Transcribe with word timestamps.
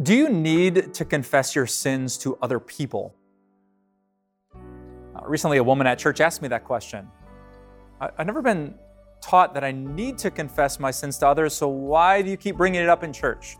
Do 0.00 0.14
you 0.14 0.30
need 0.30 0.94
to 0.94 1.04
confess 1.04 1.54
your 1.54 1.66
sins 1.66 2.16
to 2.18 2.38
other 2.40 2.58
people? 2.58 3.14
Uh, 4.54 4.58
recently, 5.26 5.58
a 5.58 5.64
woman 5.64 5.86
at 5.86 5.98
church 5.98 6.20
asked 6.20 6.40
me 6.40 6.48
that 6.48 6.64
question. 6.64 7.06
I, 8.00 8.08
I've 8.16 8.26
never 8.26 8.40
been 8.40 8.74
taught 9.20 9.52
that 9.52 9.62
I 9.62 9.70
need 9.70 10.16
to 10.18 10.30
confess 10.30 10.80
my 10.80 10.90
sins 10.90 11.18
to 11.18 11.28
others, 11.28 11.52
so 11.52 11.68
why 11.68 12.22
do 12.22 12.30
you 12.30 12.38
keep 12.38 12.56
bringing 12.56 12.80
it 12.80 12.88
up 12.88 13.04
in 13.04 13.12
church? 13.12 13.58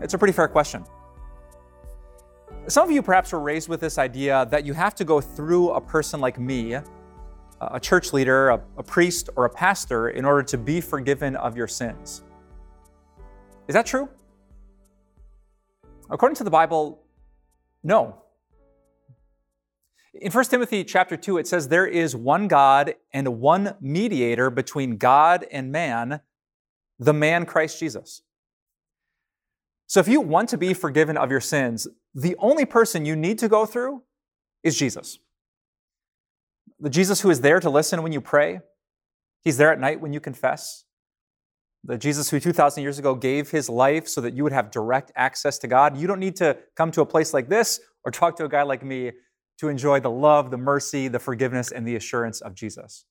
It's 0.00 0.14
a 0.14 0.18
pretty 0.18 0.32
fair 0.32 0.48
question. 0.48 0.84
Some 2.66 2.88
of 2.88 2.90
you 2.90 3.02
perhaps 3.02 3.32
were 3.32 3.40
raised 3.40 3.68
with 3.68 3.80
this 3.80 3.98
idea 3.98 4.48
that 4.50 4.64
you 4.64 4.72
have 4.72 4.94
to 4.94 5.04
go 5.04 5.20
through 5.20 5.70
a 5.70 5.80
person 5.80 6.18
like 6.18 6.40
me, 6.40 6.78
a 7.60 7.80
church 7.80 8.14
leader, 8.14 8.48
a, 8.48 8.60
a, 8.78 8.82
priest, 8.82 9.28
or 9.36 9.44
a 9.44 9.50
pastor, 9.50 10.08
in 10.08 10.24
order 10.24 10.42
to 10.44 10.56
be 10.56 10.80
forgiven 10.80 11.36
of 11.36 11.58
your 11.58 11.68
sins. 11.68 12.24
Is 13.68 13.74
that 13.74 13.84
true? 13.84 14.08
According 16.10 16.36
to 16.36 16.44
the 16.44 16.50
Bible, 16.50 17.02
no. 17.82 18.22
In 20.14 20.32
1 20.32 20.44
Timothy 20.44 20.84
chapter 20.84 21.16
2, 21.16 21.38
it 21.38 21.46
says, 21.46 21.68
There 21.68 21.86
is 21.86 22.16
one 22.16 22.48
God 22.48 22.94
and 23.12 23.40
one 23.40 23.74
mediator 23.80 24.50
between 24.50 24.96
God 24.96 25.44
and 25.50 25.70
man, 25.70 26.20
the 26.98 27.12
man 27.12 27.44
Christ 27.44 27.78
Jesus. 27.78 28.22
So 29.86 30.00
if 30.00 30.08
you 30.08 30.20
want 30.20 30.48
to 30.50 30.58
be 30.58 30.74
forgiven 30.74 31.16
of 31.16 31.30
your 31.30 31.40
sins, 31.40 31.86
the 32.14 32.34
only 32.38 32.64
person 32.64 33.04
you 33.04 33.14
need 33.14 33.38
to 33.40 33.48
go 33.48 33.66
through 33.66 34.02
is 34.62 34.76
Jesus. 34.76 35.18
The 36.80 36.90
Jesus 36.90 37.20
who 37.20 37.30
is 37.30 37.40
there 37.40 37.60
to 37.60 37.70
listen 37.70 38.02
when 38.02 38.12
you 38.12 38.20
pray, 38.20 38.60
He's 39.42 39.58
there 39.58 39.72
at 39.72 39.78
night 39.78 40.00
when 40.00 40.12
you 40.12 40.20
confess. 40.20 40.85
The 41.86 41.96
Jesus 41.96 42.28
who 42.28 42.40
2,000 42.40 42.82
years 42.82 42.98
ago 42.98 43.14
gave 43.14 43.50
his 43.50 43.68
life 43.68 44.08
so 44.08 44.20
that 44.20 44.34
you 44.34 44.42
would 44.42 44.52
have 44.52 44.72
direct 44.72 45.12
access 45.14 45.56
to 45.58 45.68
God. 45.68 45.96
You 45.96 46.08
don't 46.08 46.18
need 46.18 46.34
to 46.36 46.58
come 46.76 46.90
to 46.90 47.00
a 47.00 47.06
place 47.06 47.32
like 47.32 47.48
this 47.48 47.78
or 48.04 48.10
talk 48.10 48.36
to 48.36 48.44
a 48.44 48.48
guy 48.48 48.64
like 48.64 48.82
me 48.82 49.12
to 49.58 49.68
enjoy 49.68 50.00
the 50.00 50.10
love, 50.10 50.50
the 50.50 50.56
mercy, 50.56 51.06
the 51.06 51.20
forgiveness, 51.20 51.70
and 51.70 51.86
the 51.86 51.94
assurance 51.94 52.40
of 52.40 52.54
Jesus. 52.54 53.04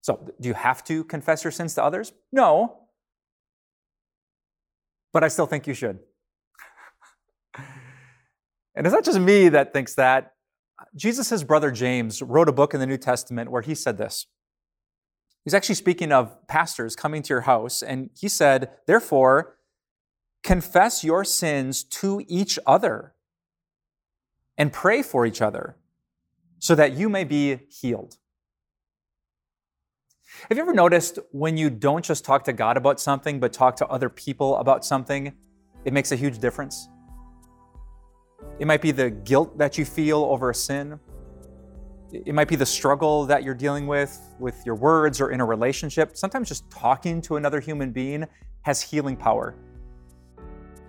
So, 0.00 0.32
do 0.40 0.48
you 0.48 0.54
have 0.54 0.84
to 0.84 1.02
confess 1.04 1.42
your 1.42 1.50
sins 1.50 1.74
to 1.74 1.82
others? 1.82 2.12
No. 2.30 2.82
But 5.12 5.24
I 5.24 5.28
still 5.28 5.46
think 5.46 5.66
you 5.66 5.74
should. 5.74 5.98
and 8.76 8.86
it's 8.86 8.94
not 8.94 9.04
just 9.04 9.18
me 9.18 9.48
that 9.48 9.72
thinks 9.72 9.94
that. 9.94 10.34
Jesus' 10.94 11.42
brother 11.42 11.70
James 11.70 12.22
wrote 12.22 12.48
a 12.48 12.52
book 12.52 12.74
in 12.74 12.80
the 12.80 12.86
New 12.86 12.98
Testament 12.98 13.50
where 13.50 13.62
he 13.62 13.74
said 13.74 13.98
this. 13.98 14.26
He's 15.44 15.54
actually 15.54 15.74
speaking 15.74 16.10
of 16.10 16.46
pastors 16.48 16.96
coming 16.96 17.22
to 17.22 17.28
your 17.28 17.42
house, 17.42 17.82
and 17.82 18.10
he 18.18 18.28
said, 18.28 18.70
Therefore, 18.86 19.56
confess 20.42 21.04
your 21.04 21.24
sins 21.24 21.84
to 21.84 22.24
each 22.26 22.58
other 22.66 23.14
and 24.56 24.72
pray 24.72 25.02
for 25.02 25.26
each 25.26 25.42
other 25.42 25.76
so 26.58 26.74
that 26.74 26.94
you 26.94 27.08
may 27.08 27.24
be 27.24 27.58
healed. 27.68 28.16
Have 30.48 30.56
you 30.56 30.62
ever 30.62 30.74
noticed 30.74 31.18
when 31.30 31.56
you 31.56 31.70
don't 31.70 32.04
just 32.04 32.24
talk 32.24 32.44
to 32.44 32.52
God 32.52 32.76
about 32.76 32.98
something, 32.98 33.38
but 33.38 33.52
talk 33.52 33.76
to 33.76 33.86
other 33.86 34.08
people 34.08 34.56
about 34.56 34.84
something, 34.84 35.32
it 35.84 35.92
makes 35.92 36.10
a 36.10 36.16
huge 36.16 36.38
difference? 36.38 36.88
It 38.58 38.66
might 38.66 38.82
be 38.82 38.92
the 38.92 39.10
guilt 39.10 39.58
that 39.58 39.78
you 39.78 39.84
feel 39.84 40.24
over 40.24 40.50
a 40.50 40.54
sin. 40.54 40.98
It 42.14 42.34
might 42.34 42.48
be 42.48 42.56
the 42.56 42.66
struggle 42.66 43.26
that 43.26 43.42
you're 43.42 43.54
dealing 43.54 43.86
with 43.86 44.20
with 44.38 44.64
your 44.64 44.76
words 44.76 45.20
or 45.20 45.30
in 45.30 45.40
a 45.40 45.44
relationship. 45.44 46.16
Sometimes 46.16 46.48
just 46.48 46.70
talking 46.70 47.20
to 47.22 47.36
another 47.36 47.60
human 47.60 47.90
being 47.90 48.24
has 48.62 48.80
healing 48.80 49.16
power. 49.16 49.54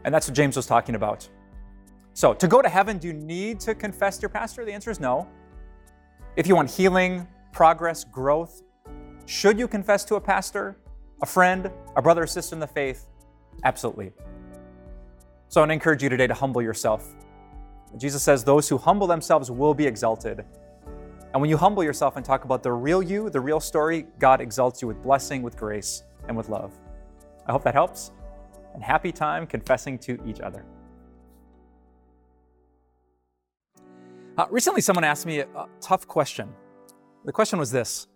And 0.03 0.13
that's 0.13 0.27
what 0.27 0.35
James 0.35 0.55
was 0.55 0.67
talking 0.67 0.95
about. 0.95 1.27
So, 2.13 2.33
to 2.33 2.47
go 2.47 2.61
to 2.61 2.69
heaven, 2.69 2.97
do 2.97 3.07
you 3.07 3.13
need 3.13 3.59
to 3.61 3.73
confess 3.75 4.17
to 4.17 4.21
your 4.21 4.29
pastor? 4.29 4.63
The 4.63 4.71
answer 4.71 4.91
is 4.91 4.99
no. 4.99 5.27
If 6.35 6.47
you 6.47 6.55
want 6.55 6.69
healing, 6.69 7.27
progress, 7.51 8.03
growth, 8.03 8.61
should 9.25 9.57
you 9.57 9.67
confess 9.67 10.05
to 10.05 10.15
a 10.15 10.21
pastor, 10.21 10.77
a 11.21 11.25
friend, 11.25 11.71
a 11.95 12.01
brother 12.01 12.23
or 12.23 12.27
sister 12.27 12.55
in 12.55 12.59
the 12.59 12.67
faith? 12.67 13.07
Absolutely. 13.63 14.13
So, 15.49 15.61
I 15.61 15.73
encourage 15.73 16.03
you 16.03 16.09
today 16.09 16.27
to 16.27 16.33
humble 16.33 16.61
yourself. 16.61 17.15
Jesus 17.97 18.21
says, 18.21 18.43
Those 18.43 18.69
who 18.69 18.77
humble 18.77 19.07
themselves 19.07 19.49
will 19.49 19.73
be 19.73 19.87
exalted. 19.87 20.45
And 21.35 21.41
when 21.41 21.49
you 21.49 21.57
humble 21.57 21.83
yourself 21.83 22.15
and 22.15 22.23
talk 22.23 22.45
about 22.45 22.63
the 22.63 22.71
real 22.71 23.03
you, 23.03 23.29
the 23.29 23.41
real 23.41 23.59
story, 23.59 24.07
God 24.19 24.39
exalts 24.39 24.81
you 24.81 24.87
with 24.87 25.03
blessing, 25.03 25.41
with 25.41 25.57
grace, 25.57 26.05
and 26.29 26.37
with 26.37 26.47
love. 26.47 26.71
I 27.45 27.51
hope 27.51 27.61
that 27.65 27.73
helps. 27.73 28.13
And 28.73 28.81
happy 28.81 29.11
time 29.11 29.45
confessing 29.45 29.99
to 29.99 30.17
each 30.25 30.39
other. 30.39 30.63
Uh, 34.37 34.45
recently, 34.49 34.79
someone 34.79 35.03
asked 35.03 35.25
me 35.25 35.39
a, 35.39 35.47
a 35.57 35.67
tough 35.81 36.07
question. 36.07 36.47
The 37.25 37.33
question 37.33 37.59
was 37.59 37.69
this 37.69 38.07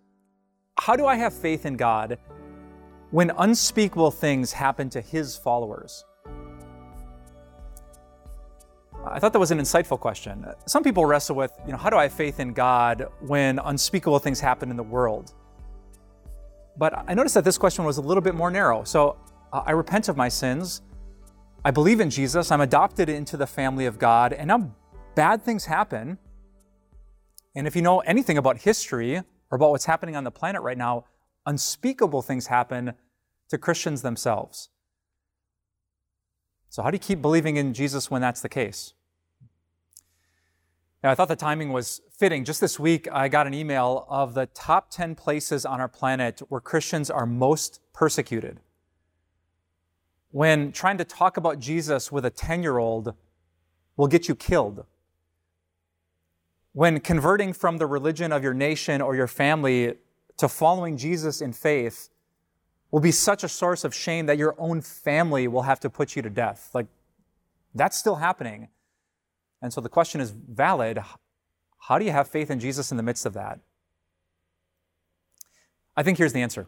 How 0.79 0.95
do 0.95 1.05
I 1.05 1.15
have 1.15 1.33
faith 1.33 1.65
in 1.65 1.75
God 1.75 2.17
when 3.11 3.33
unspeakable 3.37 4.11
things 4.11 4.53
happen 4.53 4.89
to 4.91 5.01
his 5.01 5.35
followers? 5.35 6.05
I 9.11 9.19
thought 9.19 9.33
that 9.33 9.39
was 9.39 9.51
an 9.51 9.59
insightful 9.59 9.99
question. 9.99 10.45
Some 10.65 10.83
people 10.83 11.05
wrestle 11.05 11.35
with, 11.35 11.51
you 11.65 11.71
know, 11.71 11.77
how 11.77 11.89
do 11.89 11.97
I 11.97 12.03
have 12.03 12.13
faith 12.13 12.39
in 12.39 12.53
God 12.53 13.07
when 13.21 13.59
unspeakable 13.59 14.19
things 14.19 14.39
happen 14.39 14.69
in 14.69 14.77
the 14.77 14.83
world? 14.83 15.33
But 16.77 17.03
I 17.07 17.13
noticed 17.13 17.35
that 17.35 17.43
this 17.43 17.57
question 17.57 17.83
was 17.85 17.97
a 17.97 18.01
little 18.01 18.21
bit 18.21 18.35
more 18.35 18.51
narrow. 18.51 18.83
So 18.83 19.17
uh, 19.51 19.63
I 19.65 19.71
repent 19.71 20.09
of 20.09 20.15
my 20.15 20.29
sins. 20.29 20.81
I 21.65 21.71
believe 21.71 21.99
in 21.99 22.09
Jesus. 22.09 22.51
I'm 22.51 22.61
adopted 22.61 23.09
into 23.09 23.35
the 23.35 23.47
family 23.47 23.85
of 23.85 23.99
God. 23.99 24.33
And 24.33 24.47
now 24.47 24.73
bad 25.15 25.43
things 25.43 25.65
happen. 25.65 26.17
And 27.55 27.67
if 27.67 27.75
you 27.75 27.81
know 27.81 27.99
anything 27.99 28.37
about 28.37 28.59
history 28.59 29.17
or 29.17 29.55
about 29.55 29.71
what's 29.71 29.85
happening 29.85 30.15
on 30.15 30.23
the 30.23 30.31
planet 30.31 30.61
right 30.61 30.77
now, 30.77 31.05
unspeakable 31.45 32.21
things 32.21 32.47
happen 32.47 32.93
to 33.49 33.57
Christians 33.57 34.01
themselves. 34.01 34.69
So, 36.69 36.83
how 36.83 36.91
do 36.91 36.95
you 36.95 36.99
keep 36.99 37.21
believing 37.21 37.57
in 37.57 37.73
Jesus 37.73 38.11
when 38.11 38.21
that's 38.21 38.41
the 38.41 38.49
case? 38.49 38.93
Now, 41.03 41.11
I 41.11 41.15
thought 41.15 41.29
the 41.29 41.35
timing 41.35 41.71
was 41.71 42.01
fitting. 42.11 42.43
Just 42.43 42.59
this 42.59 42.77
week, 42.77 43.07
I 43.11 43.29
got 43.29 43.47
an 43.47 43.53
email 43.53 44.05
of 44.09 44.33
the 44.33 44.47
top 44.47 44.89
10 44.91 45.15
places 45.15 45.65
on 45.65 45.79
our 45.79 45.87
planet 45.87 46.41
where 46.49 46.59
Christians 46.59 47.09
are 47.09 47.25
most 47.25 47.79
persecuted. 47.93 48.59
When 50.31 50.73
trying 50.73 50.97
to 50.97 51.05
talk 51.05 51.37
about 51.37 51.59
Jesus 51.59 52.11
with 52.11 52.25
a 52.25 52.29
10 52.29 52.63
year 52.63 52.77
old 52.77 53.13
will 53.95 54.07
get 54.07 54.27
you 54.27 54.35
killed. 54.35 54.85
When 56.73 56.99
converting 56.99 57.53
from 57.53 57.77
the 57.77 57.87
religion 57.87 58.31
of 58.31 58.43
your 58.43 58.53
nation 58.53 59.01
or 59.01 59.15
your 59.15 59.27
family 59.27 59.95
to 60.37 60.47
following 60.49 60.97
Jesus 60.97 61.41
in 61.41 61.53
faith 61.53 62.09
will 62.91 62.99
be 62.99 63.11
such 63.11 63.43
a 63.43 63.49
source 63.49 63.83
of 63.83 63.93
shame 63.95 64.25
that 64.25 64.37
your 64.37 64.55
own 64.57 64.81
family 64.81 65.47
will 65.47 65.63
have 65.63 65.79
to 65.79 65.89
put 65.89 66.15
you 66.15 66.21
to 66.21 66.29
death. 66.29 66.69
Like, 66.73 66.87
that's 67.73 67.97
still 67.97 68.15
happening. 68.15 68.67
And 69.61 69.73
so 69.73 69.81
the 69.81 69.89
question 69.89 70.21
is 70.21 70.31
valid. 70.31 70.99
How 71.79 71.99
do 71.99 72.05
you 72.05 72.11
have 72.11 72.27
faith 72.27 72.49
in 72.49 72.59
Jesus 72.59 72.91
in 72.91 72.97
the 72.97 73.03
midst 73.03 73.25
of 73.25 73.33
that? 73.33 73.59
I 75.95 76.03
think 76.03 76.17
here's 76.17 76.33
the 76.33 76.41
answer. 76.41 76.67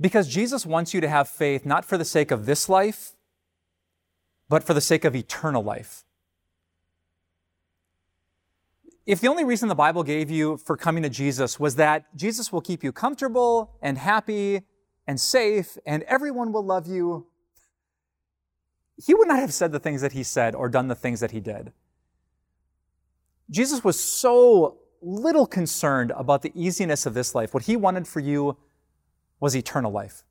Because 0.00 0.26
Jesus 0.28 0.66
wants 0.66 0.92
you 0.92 1.00
to 1.00 1.08
have 1.08 1.28
faith 1.28 1.64
not 1.64 1.84
for 1.84 1.96
the 1.96 2.04
sake 2.04 2.30
of 2.30 2.44
this 2.44 2.68
life, 2.68 3.12
but 4.48 4.64
for 4.64 4.74
the 4.74 4.80
sake 4.80 5.04
of 5.04 5.14
eternal 5.14 5.62
life 5.62 6.04
if 9.04 9.20
the 9.20 9.28
only 9.28 9.44
reason 9.44 9.68
the 9.68 9.74
Bible 9.74 10.04
gave 10.04 10.30
you 10.30 10.56
for 10.56 10.76
coming 10.76 11.02
to 11.02 11.08
Jesus 11.08 11.58
was 11.58 11.74
that 11.76 12.16
Jesus 12.16 12.52
will 12.52 12.60
keep 12.60 12.84
you 12.84 12.92
comfortable 12.92 13.72
and 13.82 13.98
happy 13.98 14.62
and 15.06 15.20
safe 15.20 15.76
and 15.84 16.04
everyone 16.04 16.52
will 16.52 16.64
love 16.64 16.86
you, 16.86 17.26
he 19.04 19.14
would 19.14 19.28
not 19.28 19.38
have 19.38 19.52
said 19.52 19.72
the 19.72 19.80
things 19.80 20.00
that 20.00 20.12
he 20.12 20.22
said 20.22 20.54
or 20.54 20.68
done 20.68 20.88
the 20.88 20.94
things 20.94 21.20
that 21.20 21.30
he 21.30 21.40
did. 21.40 21.72
Jesus 23.50 23.82
was 23.82 23.98
so 23.98 24.78
little 25.00 25.46
concerned 25.46 26.12
about 26.16 26.42
the 26.42 26.52
easiness 26.54 27.06
of 27.06 27.14
this 27.14 27.34
life. 27.34 27.52
What 27.52 27.64
he 27.64 27.76
wanted 27.76 28.06
for 28.06 28.20
you 28.20 28.56
was 29.40 29.56
eternal 29.56 29.90
life. 29.90 30.24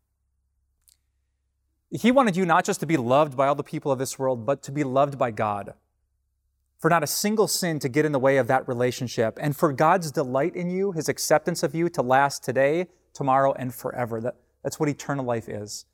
He 1.90 2.12
wanted 2.12 2.38
you 2.38 2.46
not 2.46 2.64
just 2.64 2.80
to 2.80 2.86
be 2.86 2.96
loved 2.96 3.36
by 3.36 3.48
all 3.48 3.56
the 3.56 3.64
people 3.64 3.92
of 3.92 4.00
this 4.00 4.18
world, 4.18 4.46
but 4.46 4.64
to 4.64 4.72
be 4.72 4.84
loved 4.84 5.18
by 5.18 5.32
God 5.32 5.74
for 6.82 6.90
not 6.90 7.04
a 7.04 7.08
single 7.08 7.48
sin 7.48 7.78
to 7.78 7.88
get 7.88 8.06
in 8.06 8.12
the 8.12 8.20
way 8.20 8.38
of 8.38 8.48
that 8.48 8.68
relationship, 8.68 9.38
and 9.40 9.56
for 9.56 9.72
God's 9.72 10.12
delight 10.12 10.56
in 10.56 10.72
you, 10.72 10.92
His 10.92 11.08
acceptance 11.08 11.62
of 11.62 11.76
you 11.76 11.90
to 11.90 12.02
last 12.02 12.44
today, 12.44 12.88
tomorrow, 13.14 13.54
and 13.54 13.72
forever. 13.72 14.20
That, 14.20 14.38
that's 14.64 14.80
what 14.80 14.90
eternal 14.90 15.24
life 15.24 15.48
is. 15.48 15.86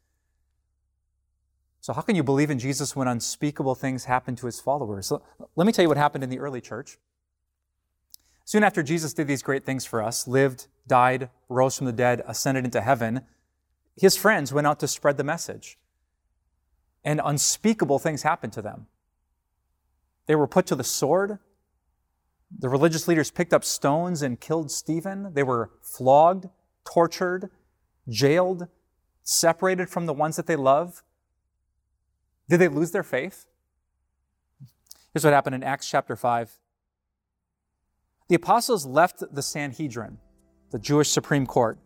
So, 1.88 1.94
how 1.94 2.02
can 2.02 2.18
you 2.18 2.24
believe 2.24 2.50
in 2.50 2.60
Jesus 2.60 2.98
when 2.98 3.08
unspeakable 3.08 3.74
things 3.74 4.04
happen 4.04 4.36
to 4.36 4.46
His 4.46 4.60
followers? 4.60 5.08
So, 5.08 5.24
let 5.56 5.66
me 5.66 5.72
tell 5.72 5.84
you 5.84 5.88
what 5.88 5.96
happened 5.96 6.22
in 6.22 6.30
the 6.30 6.40
early 6.40 6.60
church. 6.60 6.98
Soon 8.44 8.62
after 8.62 8.84
Jesus 8.84 9.14
did 9.14 9.26
these 9.26 9.42
great 9.42 9.66
things 9.66 9.86
for 9.86 10.04
us, 10.04 10.28
lived, 10.28 10.68
died, 10.86 11.30
rose 11.48 11.78
from 11.78 11.86
the 11.86 11.94
dead, 11.94 12.24
ascended 12.28 12.66
into 12.66 12.82
heaven, 12.82 13.22
his 13.96 14.18
friends 14.18 14.52
went 14.52 14.68
out 14.68 14.82
to 14.82 14.88
spread 14.90 15.16
the 15.16 15.24
message, 15.24 15.78
and 17.06 17.22
unspeakable 17.24 18.00
things 18.00 18.24
happened 18.24 18.52
to 18.52 18.62
them. 18.62 18.88
They 20.26 20.36
were 20.36 20.46
put 20.46 20.66
to 20.66 20.76
the 20.76 20.84
sword. 20.84 21.40
The 22.60 22.68
religious 22.68 23.08
leaders 23.08 23.32
picked 23.32 23.54
up 23.54 23.64
stones 23.64 24.22
and 24.22 24.42
killed 24.42 24.72
Stephen. 24.72 25.34
They 25.34 25.44
were 25.44 25.72
flogged, 25.82 26.50
tortured, 26.84 27.50
jailed, 28.10 28.68
separated 29.24 29.90
from 29.90 30.06
the 30.06 30.12
ones 30.12 30.36
that 30.36 30.48
they 30.48 30.58
love. 30.58 31.02
Did 32.50 32.60
they 32.60 32.68
lose 32.68 32.92
their 32.92 33.04
faith? 33.04 33.46
Here's 35.14 35.24
what 35.24 35.34
happened 35.34 35.56
in 35.56 35.64
Acts 35.64 35.90
chapter 35.90 36.16
5. 36.16 36.60
The 38.30 38.36
apostles 38.36 38.86
left 38.86 39.24
the 39.34 39.42
Sanhedrin, 39.42 40.18
the 40.72 40.80
Jewish 40.80 41.10
Supreme 41.10 41.46
Court, 41.46 41.80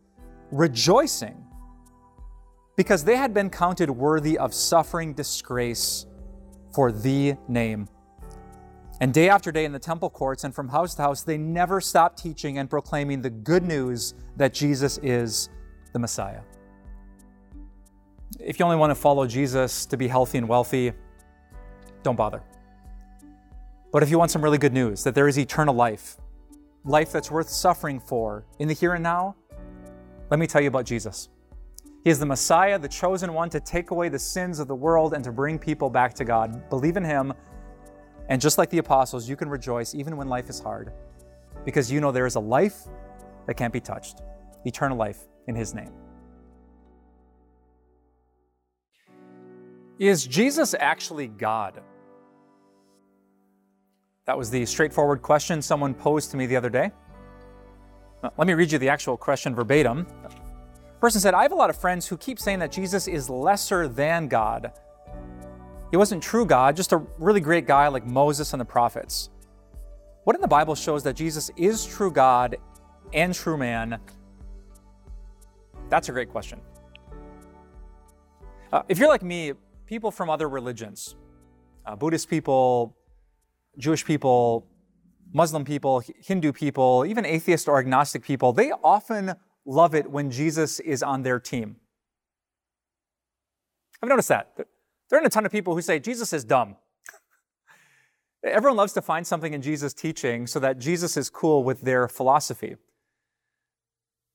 rejoicing 0.52 1.46
because 2.76 3.04
they 3.04 3.16
had 3.16 3.34
been 3.34 3.50
counted 3.50 3.90
worthy 3.90 4.38
of 4.38 4.54
suffering 4.54 5.14
disgrace 5.14 6.06
for 6.74 6.92
the 6.92 7.36
name. 7.48 7.88
And 9.00 9.14
day 9.14 9.30
after 9.30 9.52
day 9.52 9.66
in 9.66 9.72
the 9.72 9.80
temple 9.80 10.10
courts 10.10 10.44
and 10.44 10.54
from 10.54 10.70
house 10.70 10.96
to 10.96 11.02
house, 11.02 11.24
they 11.24 11.38
never 11.38 11.82
stopped 11.82 12.22
teaching 12.22 12.60
and 12.60 12.70
proclaiming 12.70 13.22
the 13.22 13.30
good 13.30 13.64
news 13.64 14.14
that 14.38 14.54
Jesus 14.54 15.00
is 15.00 15.50
the 15.94 16.00
Messiah. 16.00 16.42
If 18.44 18.58
you 18.58 18.66
only 18.66 18.78
want 18.78 18.90
to 18.90 18.96
follow 18.96 19.28
Jesus 19.28 19.86
to 19.88 19.98
be 19.98 20.08
healthy 20.08 20.40
and 20.40 20.48
wealthy, 20.48 20.94
don't 22.02 22.16
bother. 22.16 22.42
But 23.92 24.02
if 24.02 24.10
you 24.10 24.18
want 24.18 24.32
some 24.32 24.44
really 24.44 24.58
good 24.58 24.74
news, 24.74 25.04
that 25.04 25.14
there 25.14 25.28
is 25.28 25.38
eternal 25.38 25.76
life, 25.76 26.18
life 26.84 27.12
that's 27.12 27.30
worth 27.30 27.50
suffering 27.50 28.00
for 28.00 28.46
in 28.58 28.68
the 28.68 28.74
here 28.74 28.94
and 28.94 29.04
now, 29.04 29.36
let 30.32 30.40
me 30.40 30.48
tell 30.48 30.62
you 30.62 30.70
about 30.70 30.86
Jesus. 30.86 31.30
He 32.04 32.10
is 32.10 32.18
the 32.18 32.26
Messiah, 32.26 32.80
the 32.80 32.88
chosen 32.88 33.32
one 33.34 33.50
to 33.52 33.60
take 33.60 33.92
away 33.92 34.10
the 34.10 34.18
sins 34.18 34.58
of 34.58 34.68
the 34.68 34.76
world 34.76 35.14
and 35.14 35.24
to 35.24 35.32
bring 35.32 35.60
people 35.60 35.90
back 35.90 36.16
to 36.16 36.26
God. 36.26 36.68
Believe 36.70 36.98
in 36.98 37.04
Him, 37.04 37.34
and 38.28 38.42
just 38.42 38.58
like 38.58 38.70
the 38.72 38.80
apostles, 38.80 39.30
you 39.30 39.36
can 39.36 39.50
rejoice 39.50 39.94
even 39.94 40.18
when 40.18 40.28
life 40.28 40.50
is 40.50 40.60
hard 40.60 40.94
because 41.64 41.92
you 41.92 42.00
know 42.00 42.12
there 42.12 42.26
is 42.26 42.36
a 42.36 42.40
life 42.40 42.88
that 43.46 43.56
can't 43.56 43.74
be 43.74 43.82
touched 43.82 44.22
eternal 44.66 44.98
life 44.98 45.20
in 45.48 45.56
His 45.56 45.76
name. 45.76 45.92
Is 50.02 50.26
Jesus 50.26 50.74
actually 50.80 51.28
God? 51.28 51.80
That 54.26 54.36
was 54.36 54.50
the 54.50 54.66
straightforward 54.66 55.22
question 55.22 55.62
someone 55.62 55.94
posed 55.94 56.32
to 56.32 56.38
me 56.38 56.48
the 56.48 56.56
other 56.56 56.72
day. 56.72 56.90
Let 58.24 58.48
me 58.48 58.54
read 58.54 58.72
you 58.72 58.80
the 58.80 58.90
actual 58.90 59.16
question 59.16 59.54
verbatim. 59.54 60.08
The 60.24 61.00
person 61.00 61.22
said, 61.22 61.36
I 61.36 61.44
have 61.44 61.52
a 61.52 61.56
lot 61.56 61.70
of 61.70 61.78
friends 61.78 62.08
who 62.08 62.18
keep 62.18 62.40
saying 62.40 62.58
that 62.58 62.72
Jesus 62.72 63.08
is 63.08 63.30
lesser 63.30 63.88
than 63.88 64.28
God. 64.28 64.72
He 65.92 65.98
wasn't 65.98 66.24
true 66.24 66.48
God, 66.48 66.76
just 66.76 66.94
a 66.94 67.04
really 67.20 67.40
great 67.40 67.68
guy 67.68 67.88
like 67.88 68.04
Moses 68.04 68.54
and 68.56 68.60
the 68.60 68.66
prophets. 68.66 69.30
What 70.24 70.36
in 70.36 70.42
the 70.42 70.48
Bible 70.48 70.74
shows 70.74 71.04
that 71.04 71.16
Jesus 71.16 71.52
is 71.58 71.86
true 71.86 72.12
God 72.12 72.58
and 73.14 73.36
true 73.36 73.56
man? 73.56 74.00
That's 75.90 76.10
a 76.10 76.12
great 76.12 76.30
question. 76.30 76.60
Uh, 78.74 78.82
if 78.90 78.98
you're 78.98 79.08
like 79.08 79.22
me, 79.22 79.54
people 79.92 80.10
from 80.10 80.30
other 80.30 80.48
religions, 80.48 81.18
uh, 81.86 81.98
Buddhist 81.98 82.30
people, 82.30 82.96
Jewish 83.78 84.06
people, 84.06 84.66
Muslim 85.34 85.66
people, 85.66 86.02
Hindu 86.22 86.54
people, 86.54 87.06
even 87.06 87.26
atheist 87.26 87.68
or 87.68 87.78
agnostic 87.78 88.24
people, 88.24 88.54
they 88.54 88.72
often 88.86 89.34
love 89.66 89.94
it 89.94 90.10
when 90.10 90.32
Jesus 90.32 90.80
is 90.80 91.04
on 91.04 91.24
their 91.24 91.42
team. 91.42 91.76
I've 94.02 94.08
noticed 94.08 94.30
that. 94.30 94.54
There 94.56 95.20
aren't 95.20 95.28
a 95.28 95.30
ton 95.30 95.46
of 95.46 95.52
people 95.52 95.76
who 95.76 95.82
say 95.82 96.00
Jesus 96.00 96.32
is 96.32 96.46
dumb. 96.46 96.78
Everyone 98.46 98.78
loves 98.78 98.94
to 98.94 99.02
find 99.02 99.28
something 99.28 99.54
in 99.54 99.62
Jesus' 99.62 99.94
teaching 99.94 100.48
so 100.48 100.58
that 100.62 100.80
Jesus 100.80 101.18
is 101.18 101.30
cool 101.30 101.66
with 101.66 101.82
their 101.82 102.08
philosophy. 102.08 102.78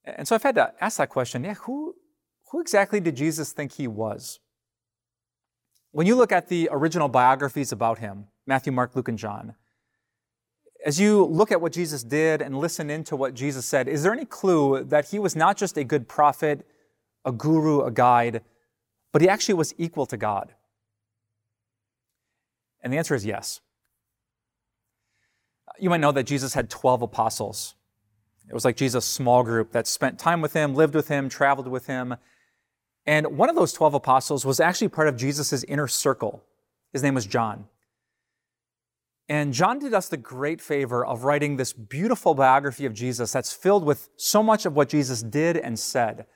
And 0.05 0.29
so 0.29 0.35
I've 0.35 0.43
had 0.43 0.57
to 0.57 0.75
ask 0.83 0.99
that 0.99 1.09
question 1.09 1.45
yeah, 1.45 1.55
who, 1.55 1.95
who 2.51 2.61
exactly 2.61 3.01
did 3.01 3.17
Jesus 3.17 3.55
think 3.55 3.73
he 3.73 3.89
was? 3.89 4.39
When 5.97 6.07
you 6.07 6.15
look 6.15 6.31
at 6.31 6.49
the 6.49 6.69
original 6.71 7.09
biographies 7.09 7.73
about 7.73 8.01
him, 8.01 8.27
Matthew, 8.47 8.71
Mark, 8.71 8.95
Luke, 8.95 9.09
and 9.09 9.17
John, 9.17 9.55
as 10.85 11.01
you 11.01 11.25
look 11.25 11.51
at 11.51 11.63
what 11.63 11.73
Jesus 11.73 12.03
did 12.03 12.43
and 12.43 12.59
listen 12.59 12.91
into 12.91 13.17
what 13.17 13.33
Jesus 13.33 13.65
said, 13.65 13.89
is 13.89 14.03
there 14.03 14.13
any 14.13 14.27
clue 14.27 14.85
that 14.85 15.09
he 15.09 15.19
was 15.19 15.35
not 15.35 15.57
just 15.57 15.79
a 15.79 15.85
good 15.85 16.07
prophet, 16.07 16.67
a 17.25 17.33
guru, 17.33 17.81
a 17.81 17.91
guide, 17.91 18.43
but 19.11 19.23
he 19.23 19.29
actually 19.31 19.55
was 19.55 19.73
equal 19.79 20.05
to 20.05 20.19
God? 20.19 20.53
And 22.83 22.93
the 22.93 22.99
answer 22.99 23.15
is 23.15 23.25
yes. 23.25 23.63
You 25.79 25.89
might 25.89 26.03
know 26.03 26.13
that 26.13 26.25
Jesus 26.25 26.53
had 26.53 26.69
12 26.69 27.01
apostles. 27.01 27.75
It 28.47 28.53
was 28.53 28.67
like 28.67 28.77
Jesus' 28.77 29.07
small 29.07 29.43
group 29.43 29.73
that 29.73 29.87
spent 29.87 30.19
time 30.19 30.43
with 30.43 30.53
him, 30.53 30.75
lived 30.75 30.95
with 30.95 31.09
him, 31.09 31.31
traveled 31.31 31.69
with 31.69 31.87
him, 31.87 32.17
and 33.07 33.39
one 33.39 33.49
of 33.49 33.57
those 33.57 33.73
12 33.73 33.95
apostles 33.95 34.45
was 34.45 34.59
actually 34.59 34.89
part 34.89 35.09
of 35.09 35.17
Jesus' 35.17 35.63
inner 35.65 35.87
circle. 35.87 36.43
His 36.93 37.03
name 37.03 37.15
was 37.15 37.27
John. 37.27 37.67
And 39.29 39.53
John 39.53 39.79
did 39.79 39.93
us 39.93 40.09
the 40.09 40.17
great 40.17 40.61
favor 40.61 41.05
of 41.05 41.25
writing 41.25 41.57
this 41.57 41.73
beautiful 41.73 42.35
biography 42.35 42.87
of 42.87 42.95
Jesus 42.95 43.33
that's 43.33 43.53
filled 43.53 43.85
with 43.85 44.09
so 44.17 44.43
much 44.43 44.67
of 44.67 44.75
what 44.75 44.89
Jesus 44.89 45.23
did 45.23 45.57
and 45.57 45.79
said. 45.79 46.27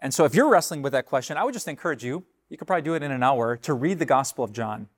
And 0.00 0.12
so, 0.12 0.24
if 0.26 0.34
you're 0.34 0.50
wrestling 0.50 0.82
with 0.82 0.92
that 0.92 1.06
question, 1.06 1.38
I 1.38 1.44
would 1.44 1.54
just 1.54 1.68
encourage 1.68 2.04
you, 2.04 2.24
you 2.50 2.58
could 2.58 2.66
probably 2.66 2.82
do 2.82 2.94
it 2.94 3.02
in 3.02 3.10
an 3.10 3.22
hour, 3.22 3.56
to 3.58 3.72
read 3.72 3.98
the 3.98 4.04
Gospel 4.04 4.44
of 4.44 4.52
John. 4.52 4.88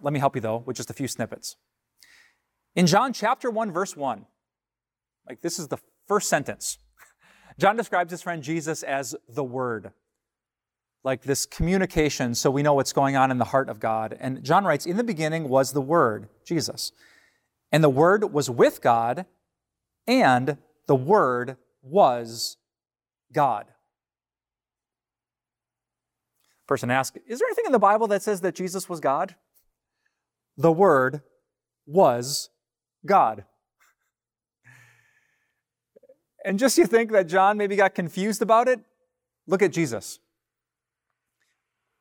Let 0.00 0.14
me 0.14 0.18
help 0.18 0.34
you, 0.34 0.40
though, 0.40 0.62
with 0.64 0.76
just 0.76 0.90
a 0.90 0.94
few 0.94 1.08
snippets. 1.08 1.56
In 2.74 2.86
John 2.86 3.12
chapter 3.12 3.50
1, 3.50 3.70
verse 3.72 3.96
1, 3.96 4.24
like 5.28 5.42
this 5.42 5.58
is 5.58 5.68
the 5.68 5.78
first 6.06 6.28
sentence. 6.28 6.78
John 7.58 7.76
describes 7.76 8.10
his 8.10 8.22
friend 8.22 8.42
Jesus 8.42 8.82
as 8.82 9.16
the 9.28 9.42
Word, 9.42 9.92
like 11.02 11.22
this 11.22 11.44
communication 11.44 12.34
so 12.34 12.50
we 12.50 12.62
know 12.62 12.74
what's 12.74 12.92
going 12.92 13.16
on 13.16 13.30
in 13.30 13.38
the 13.38 13.46
heart 13.46 13.68
of 13.68 13.80
God. 13.80 14.16
And 14.20 14.44
John 14.44 14.64
writes, 14.64 14.86
In 14.86 14.96
the 14.96 15.04
beginning 15.04 15.48
was 15.48 15.72
the 15.72 15.80
Word, 15.80 16.28
Jesus. 16.44 16.92
And 17.72 17.82
the 17.82 17.88
Word 17.90 18.32
was 18.32 18.48
with 18.48 18.80
God, 18.80 19.26
and 20.06 20.58
the 20.86 20.96
Word 20.96 21.56
was 21.82 22.56
God. 23.32 23.66
Person 26.68 26.90
asks, 26.90 27.18
Is 27.26 27.40
there 27.40 27.48
anything 27.48 27.66
in 27.66 27.72
the 27.72 27.78
Bible 27.78 28.06
that 28.08 28.22
says 28.22 28.40
that 28.42 28.54
Jesus 28.54 28.88
was 28.88 29.00
God? 29.00 29.34
The 30.56 30.72
Word 30.72 31.22
was 31.86 32.50
God. 33.04 33.44
And 36.48 36.58
just 36.58 36.78
you 36.78 36.86
think 36.86 37.12
that 37.12 37.28
John 37.28 37.58
maybe 37.58 37.76
got 37.76 37.94
confused 37.94 38.40
about 38.40 38.68
it? 38.68 38.80
Look 39.46 39.60
at 39.60 39.70
Jesus. 39.70 40.18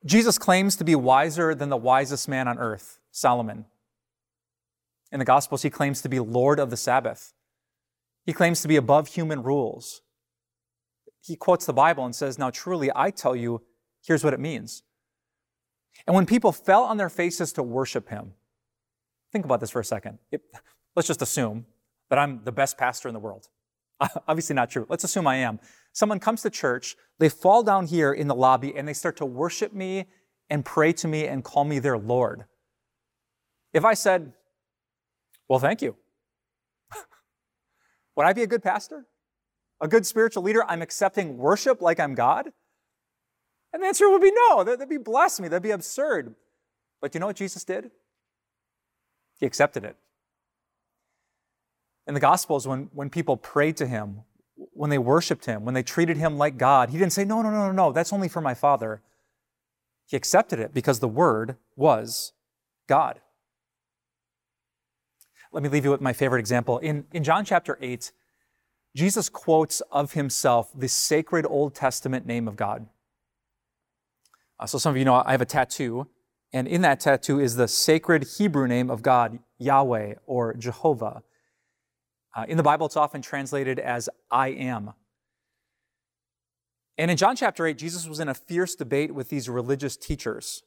Jesus 0.06 0.38
claims 0.38 0.77
to 0.77 0.86
be 0.86 0.96
wiser 0.96 1.54
than 1.54 1.68
the 1.68 1.75
wisest 1.75 2.30
man 2.30 2.48
on 2.48 2.58
earth, 2.58 2.98
Solomon. 3.12 3.66
In 5.12 5.20
the 5.20 5.25
Gospels, 5.25 5.63
he 5.63 5.70
claims 5.70 6.01
to 6.01 6.08
be 6.08 6.22
Lord 6.22 6.62
of 6.62 6.70
the 6.70 6.77
Sabbath. 6.77 7.34
He 8.25 8.32
claims 8.32 8.62
to 8.62 8.70
be 8.70 8.77
above 8.77 9.10
human 9.10 9.44
rules. 9.44 10.01
He 11.22 11.36
quotes 11.36 11.66
the 11.66 11.74
Bible 11.74 12.06
and 12.06 12.16
says, 12.16 12.39
Now 12.39 12.50
truly, 12.50 12.89
I 12.96 13.12
tell 13.12 13.36
you, 13.36 13.63
here's 14.01 14.24
what 14.24 14.34
it 14.34 14.39
means. 14.39 14.82
And 16.06 16.16
when 16.16 16.25
people 16.25 16.54
fell 16.54 16.86
on 16.86 16.96
their 16.96 17.10
faces 17.10 17.51
to 17.51 17.63
worship 17.63 18.08
him, 18.08 18.32
think 19.34 19.44
about 19.44 19.60
this 19.60 19.72
for 19.72 19.82
a 19.82 19.86
second. 19.86 20.20
It, 20.32 20.39
let's 20.96 21.10
just 21.10 21.22
assume 21.22 21.66
that 22.10 22.18
I'm 22.18 22.46
the 22.46 22.54
best 22.54 22.77
pastor 22.77 23.10
in 23.10 23.13
the 23.13 23.20
world. 23.20 23.50
Obviously 24.27 24.56
not 24.56 24.70
true. 24.70 24.86
Let's 24.89 25.04
assume 25.04 25.27
I 25.27 25.38
am. 25.38 25.60
Someone 25.94 26.20
comes 26.20 26.42
to 26.44 26.50
church, 26.50 26.96
they 27.20 27.30
fall 27.30 27.63
down 27.63 27.88
here 27.88 28.13
in 28.13 28.27
the 28.27 28.36
lobby 28.36 28.75
and 28.75 28.88
they 28.88 28.94
start 28.94 29.18
to 29.18 29.25
worship 29.25 29.74
me 29.74 30.06
and 30.50 30.63
pray 30.63 30.94
to 30.94 31.08
me 31.08 31.25
and 31.25 31.44
call 31.44 31.66
me 31.66 31.80
their 31.80 31.98
Lord. 31.98 32.46
If 33.74 33.84
I 33.84 33.94
said, 33.94 34.34
well, 35.50 35.60
thank 35.60 35.82
you, 35.82 35.96
would 38.16 38.25
I 38.25 38.34
be 38.34 38.44
a 38.44 38.48
good 38.48 38.63
pastor? 38.63 39.08
A 39.82 39.88
good 39.88 40.06
spiritual 40.06 40.44
leader? 40.44 40.63
I'm 40.68 40.82
accepting 40.82 41.38
worship 41.38 41.82
like 41.82 42.00
I'm 42.00 42.16
God? 42.16 42.51
And 43.74 43.84
the 43.84 43.88
answer 43.88 44.10
would 44.10 44.22
be 44.22 44.32
no. 44.32 44.63
That'd 44.63 44.89
be 44.89 44.98
blasphemy. 44.98 45.50
That'd 45.50 45.63
be 45.63 45.72
absurd. 45.72 46.36
But 47.01 47.13
you 47.13 47.20
know 47.20 47.27
what 47.27 47.36
Jesus 47.36 47.63
did? 47.63 47.92
He 49.39 49.46
accepted 49.46 49.84
it. 49.84 49.98
In 52.08 52.14
the 52.14 52.20
Gospels, 52.20 52.68
when, 52.68 52.90
when 52.94 53.10
people 53.10 53.36
prayed 53.36 53.76
to 53.78 53.86
him, 53.86 54.22
when 54.56 54.90
they 54.90 54.98
worshiped 54.98 55.46
him, 55.46 55.66
when 55.66 55.74
they 55.74 55.84
treated 55.84 56.18
him 56.18 56.38
like 56.38 56.58
God, 56.58 56.90
he 56.90 56.98
didn't 56.98 57.14
say, 57.14 57.26
No, 57.26 57.42
no, 57.42 57.50
no, 57.50 57.68
no, 57.68 57.72
no, 57.72 57.92
that's 57.92 58.14
only 58.14 58.30
for 58.30 58.42
my 58.42 58.54
Father. 58.54 59.02
He 60.06 60.16
accepted 60.16 60.60
it 60.60 60.74
because 60.74 61.00
the 61.00 61.08
Word 61.08 61.58
was 61.76 62.32
God. 62.88 63.20
Let 65.52 65.64
me 65.64 65.70
leave 65.70 65.84
you 65.84 65.92
with 65.92 66.02
my 66.02 66.14
favorite 66.14 66.40
example. 66.40 66.78
In, 66.80 67.06
in 67.12 67.24
John 67.24 67.44
chapter 67.44 67.78
8, 67.82 68.12
Jesus 68.96 69.30
quotes 69.30 69.82
of 69.92 70.14
himself 70.14 70.72
the 70.74 70.88
sacred 70.88 71.46
Old 71.46 71.76
Testament 71.76 72.26
name 72.26 72.48
of 72.48 72.56
God. 72.56 72.88
Uh, 74.60 74.66
so, 74.66 74.78
some 74.78 74.92
of 74.92 74.98
you 74.98 75.06
know 75.06 75.22
I 75.26 75.32
have 75.32 75.42
a 75.42 75.46
tattoo, 75.46 76.08
and 76.54 76.68
in 76.68 76.82
that 76.82 77.00
tattoo 77.00 77.40
is 77.40 77.58
the 77.58 77.68
sacred 77.68 78.26
Hebrew 78.38 78.68
name 78.68 78.90
of 78.90 79.02
God, 79.02 79.40
Yahweh 79.60 80.16
or 80.26 80.54
Jehovah. 80.56 81.22
Uh, 82.38 82.46
in 82.48 82.56
the 82.56 82.63
Bible, 82.63 82.86
it's 82.86 82.96
often 82.96 83.20
translated 83.20 83.79
as 83.79 84.10
I 84.29 84.50
am. 84.50 84.94
And 86.96 87.10
in 87.10 87.17
John 87.17 87.36
chapter 87.36 87.65
8, 87.65 87.79
Jesus 87.79 88.08
was 88.08 88.20
in 88.20 88.29
a 88.29 88.36
fierce 88.36 88.75
debate 88.75 89.15
with 89.15 89.29
these 89.29 89.50
religious 89.50 89.98
teachers 89.98 90.62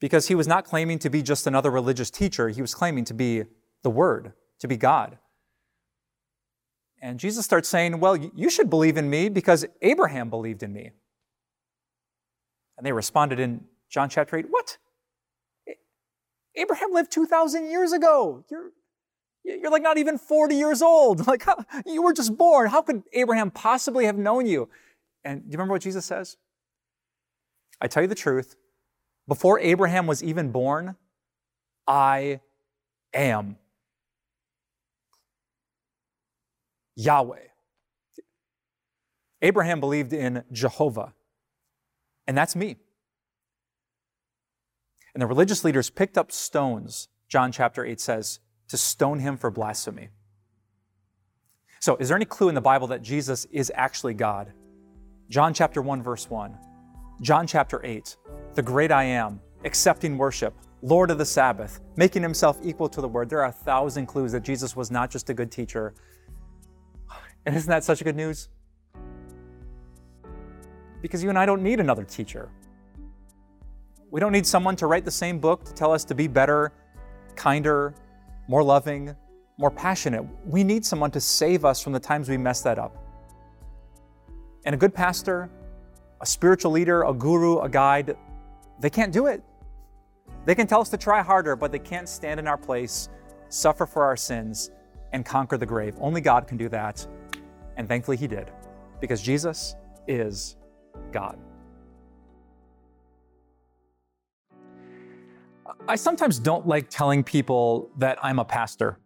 because 0.00 0.28
he 0.28 0.34
was 0.34 0.46
not 0.46 0.66
claiming 0.66 0.98
to 0.98 1.08
be 1.08 1.22
just 1.22 1.46
another 1.46 1.70
religious 1.70 2.10
teacher, 2.10 2.50
he 2.50 2.60
was 2.60 2.74
claiming 2.74 3.06
to 3.06 3.14
be 3.14 3.44
the 3.82 3.88
Word, 3.90 4.34
to 4.58 4.68
be 4.68 4.76
God. 4.76 5.16
And 7.00 7.18
Jesus 7.18 7.44
starts 7.46 7.70
saying, 7.70 7.98
Well, 7.98 8.16
you 8.16 8.50
should 8.50 8.68
believe 8.68 8.98
in 8.98 9.08
me 9.08 9.30
because 9.30 9.64
Abraham 9.80 10.28
believed 10.28 10.62
in 10.62 10.74
me. 10.74 10.90
And 12.76 12.86
they 12.86 12.92
responded 12.92 13.40
in 13.40 13.64
John 13.88 14.10
chapter 14.10 14.36
8, 14.36 14.46
What? 14.50 14.76
Abraham 16.54 16.92
lived 16.92 17.10
2,000 17.10 17.70
years 17.70 17.92
ago. 17.92 18.44
You're, 18.50 18.72
you're 19.44 19.70
like 19.70 19.82
not 19.82 19.98
even 19.98 20.18
40 20.18 20.54
years 20.54 20.82
old. 20.82 21.26
Like, 21.32 21.44
you 21.86 22.02
were 22.02 22.12
just 22.12 22.36
born. 22.36 22.68
How 22.68 22.82
could 22.82 23.02
Abraham 23.12 23.50
possibly 23.50 24.04
have 24.06 24.18
known 24.18 24.46
you? 24.46 24.68
And 25.24 25.42
do 25.42 25.46
you 25.46 25.52
remember 25.52 25.72
what 25.72 25.82
Jesus 25.82 26.04
says? 26.04 26.36
I 27.80 27.88
tell 27.88 28.02
you 28.02 28.08
the 28.08 28.14
truth. 28.14 28.56
Before 29.26 29.58
Abraham 29.60 30.06
was 30.06 30.22
even 30.22 30.50
born, 30.50 30.96
I 31.86 32.40
am. 33.14 33.56
Yahweh. 36.96 37.38
Abraham 39.40 39.80
believed 39.80 40.12
in 40.12 40.44
Jehovah, 40.52 41.14
and 42.26 42.36
that's 42.36 42.54
me. 42.54 42.76
And 45.14 45.22
the 45.22 45.26
religious 45.26 45.64
leaders 45.64 45.90
picked 45.90 46.16
up 46.16 46.30
stones, 46.30 47.08
John 47.28 47.50
chapter 47.52 47.84
8 47.84 48.00
says, 48.00 48.40
to 48.68 48.76
stone 48.76 49.18
him 49.18 49.36
for 49.36 49.50
blasphemy. 49.50 50.08
So, 51.80 51.96
is 51.96 52.08
there 52.08 52.16
any 52.16 52.24
clue 52.24 52.48
in 52.48 52.54
the 52.54 52.60
Bible 52.60 52.86
that 52.88 53.02
Jesus 53.02 53.44
is 53.50 53.72
actually 53.74 54.14
God? 54.14 54.52
John 55.28 55.52
chapter 55.52 55.82
1, 55.82 56.02
verse 56.02 56.30
1. 56.30 56.56
John 57.20 57.46
chapter 57.46 57.84
8, 57.84 58.16
the 58.54 58.62
great 58.62 58.92
I 58.92 59.04
am, 59.04 59.40
accepting 59.64 60.18
worship, 60.18 60.54
Lord 60.82 61.10
of 61.10 61.18
the 61.18 61.24
Sabbath, 61.24 61.80
making 61.96 62.22
himself 62.22 62.58
equal 62.62 62.88
to 62.88 63.00
the 63.00 63.08
Word. 63.08 63.30
There 63.30 63.40
are 63.40 63.48
a 63.48 63.52
thousand 63.52 64.06
clues 64.06 64.32
that 64.32 64.42
Jesus 64.42 64.76
was 64.76 64.90
not 64.90 65.10
just 65.10 65.30
a 65.30 65.34
good 65.34 65.50
teacher, 65.50 65.94
and 67.46 67.56
isn't 67.56 67.70
that 67.70 67.84
such 67.84 68.02
good 68.04 68.16
news? 68.16 68.48
Because 71.00 71.22
you 71.22 71.28
and 71.28 71.38
I 71.38 71.46
don't 71.46 71.62
need 71.62 71.80
another 71.80 72.04
teacher. 72.04 72.48
We 74.10 74.20
don't 74.20 74.32
need 74.32 74.46
someone 74.46 74.76
to 74.76 74.86
write 74.86 75.04
the 75.04 75.10
same 75.10 75.38
book 75.38 75.64
to 75.64 75.72
tell 75.72 75.92
us 75.92 76.04
to 76.04 76.14
be 76.14 76.28
better, 76.28 76.72
kinder, 77.34 77.94
more 78.48 78.62
loving, 78.62 79.14
more 79.58 79.70
passionate. 79.70 80.24
We 80.44 80.64
need 80.64 80.84
someone 80.84 81.10
to 81.12 81.20
save 81.20 81.64
us 81.64 81.82
from 81.82 81.92
the 81.92 82.00
times 82.00 82.28
we 82.28 82.36
mess 82.36 82.62
that 82.62 82.78
up. 82.78 82.96
And 84.64 84.74
a 84.74 84.78
good 84.78 84.94
pastor, 84.94 85.50
a 86.20 86.26
spiritual 86.26 86.70
leader, 86.72 87.02
a 87.02 87.12
guru, 87.12 87.58
a 87.60 87.68
guide, 87.68 88.16
they 88.80 88.90
can't 88.90 89.12
do 89.12 89.26
it. 89.26 89.42
They 90.44 90.54
can 90.54 90.66
tell 90.66 90.80
us 90.80 90.88
to 90.90 90.96
try 90.96 91.22
harder, 91.22 91.56
but 91.56 91.72
they 91.72 91.78
can't 91.78 92.08
stand 92.08 92.40
in 92.40 92.48
our 92.48 92.56
place, 92.56 93.08
suffer 93.48 93.86
for 93.86 94.04
our 94.04 94.16
sins, 94.16 94.70
and 95.12 95.24
conquer 95.24 95.56
the 95.56 95.66
grave. 95.66 95.94
Only 96.00 96.20
God 96.20 96.46
can 96.46 96.56
do 96.56 96.68
that. 96.70 97.06
And 97.76 97.88
thankfully, 97.88 98.16
He 98.16 98.26
did, 98.26 98.50
because 99.00 99.22
Jesus 99.22 99.76
is 100.08 100.56
God. 101.12 101.38
I 105.88 105.96
sometimes 105.96 106.38
don't 106.38 106.66
like 106.66 106.88
telling 106.88 107.24
people 107.24 107.90
that 107.98 108.16
I'm 108.22 108.38
a 108.38 108.44
pastor. 108.44 108.98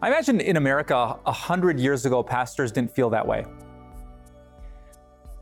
I 0.00 0.08
imagine 0.08 0.40
in 0.40 0.56
America, 0.56 1.18
a 1.26 1.32
hundred 1.32 1.80
years 1.80 2.06
ago, 2.06 2.22
pastors 2.22 2.70
didn't 2.70 2.94
feel 2.94 3.10
that 3.10 3.26
way. 3.26 3.44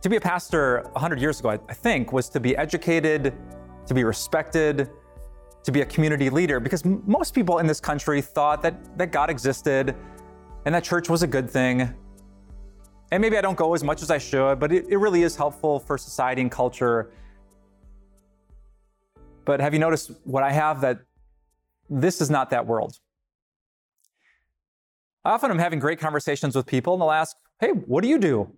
To 0.01 0.09
be 0.09 0.17
a 0.17 0.21
pastor 0.21 0.79
a 0.97 0.99
hundred 0.99 1.21
years 1.21 1.41
ago, 1.41 1.51
I 1.51 1.75
think, 1.75 2.13
was 2.13 2.31
to 2.31 2.41
be 2.41 2.57
educated, 2.57 3.35
to 3.87 3.95
be 3.95 4.03
respected, 4.03 4.89
to 5.63 5.71
be 5.71 5.83
a 5.83 5.87
community 5.87 6.31
leader, 6.31 6.59
because 6.59 6.85
most 6.85 7.35
people 7.35 7.59
in 7.59 7.67
this 7.67 7.81
country 7.81 8.23
thought 8.23 8.63
that, 8.63 8.97
that 8.97 9.13
God 9.13 9.29
existed 9.29 9.95
and 10.65 10.75
that 10.75 10.85
church 10.85 11.11
was 11.11 11.23
a 11.23 11.27
good 11.27 11.51
thing. 11.51 11.95
And 13.13 13.21
maybe 13.21 13.37
I 13.37 13.43
don't 13.43 13.57
go 13.57 13.75
as 13.75 13.85
much 13.85 14.03
as 14.03 14.11
I 14.11 14.19
should, 14.19 14.59
but 14.59 14.73
it, 14.73 14.87
it 14.89 14.97
really 14.97 15.23
is 15.23 15.37
helpful 15.37 15.79
for 15.79 15.99
society 15.99 16.41
and 16.41 16.51
culture. 16.51 17.11
But 19.49 19.61
have 19.61 19.73
you 19.73 19.81
noticed 19.81 20.11
what 20.25 20.43
I 20.43 20.53
have 20.53 20.83
that 20.83 20.99
this 21.89 22.21
is 22.21 22.29
not 22.29 22.51
that 22.51 22.67
world? 22.67 22.99
Often 25.25 25.53
I'm 25.53 25.59
having 25.59 25.79
great 25.79 25.99
conversations 25.99 26.55
with 26.55 26.67
people 26.67 26.93
and 26.93 27.01
they'll 27.01 27.11
ask, 27.11 27.35
Hey, 27.59 27.71
what 27.71 28.03
do 28.03 28.09
you 28.11 28.19
do? 28.19 28.53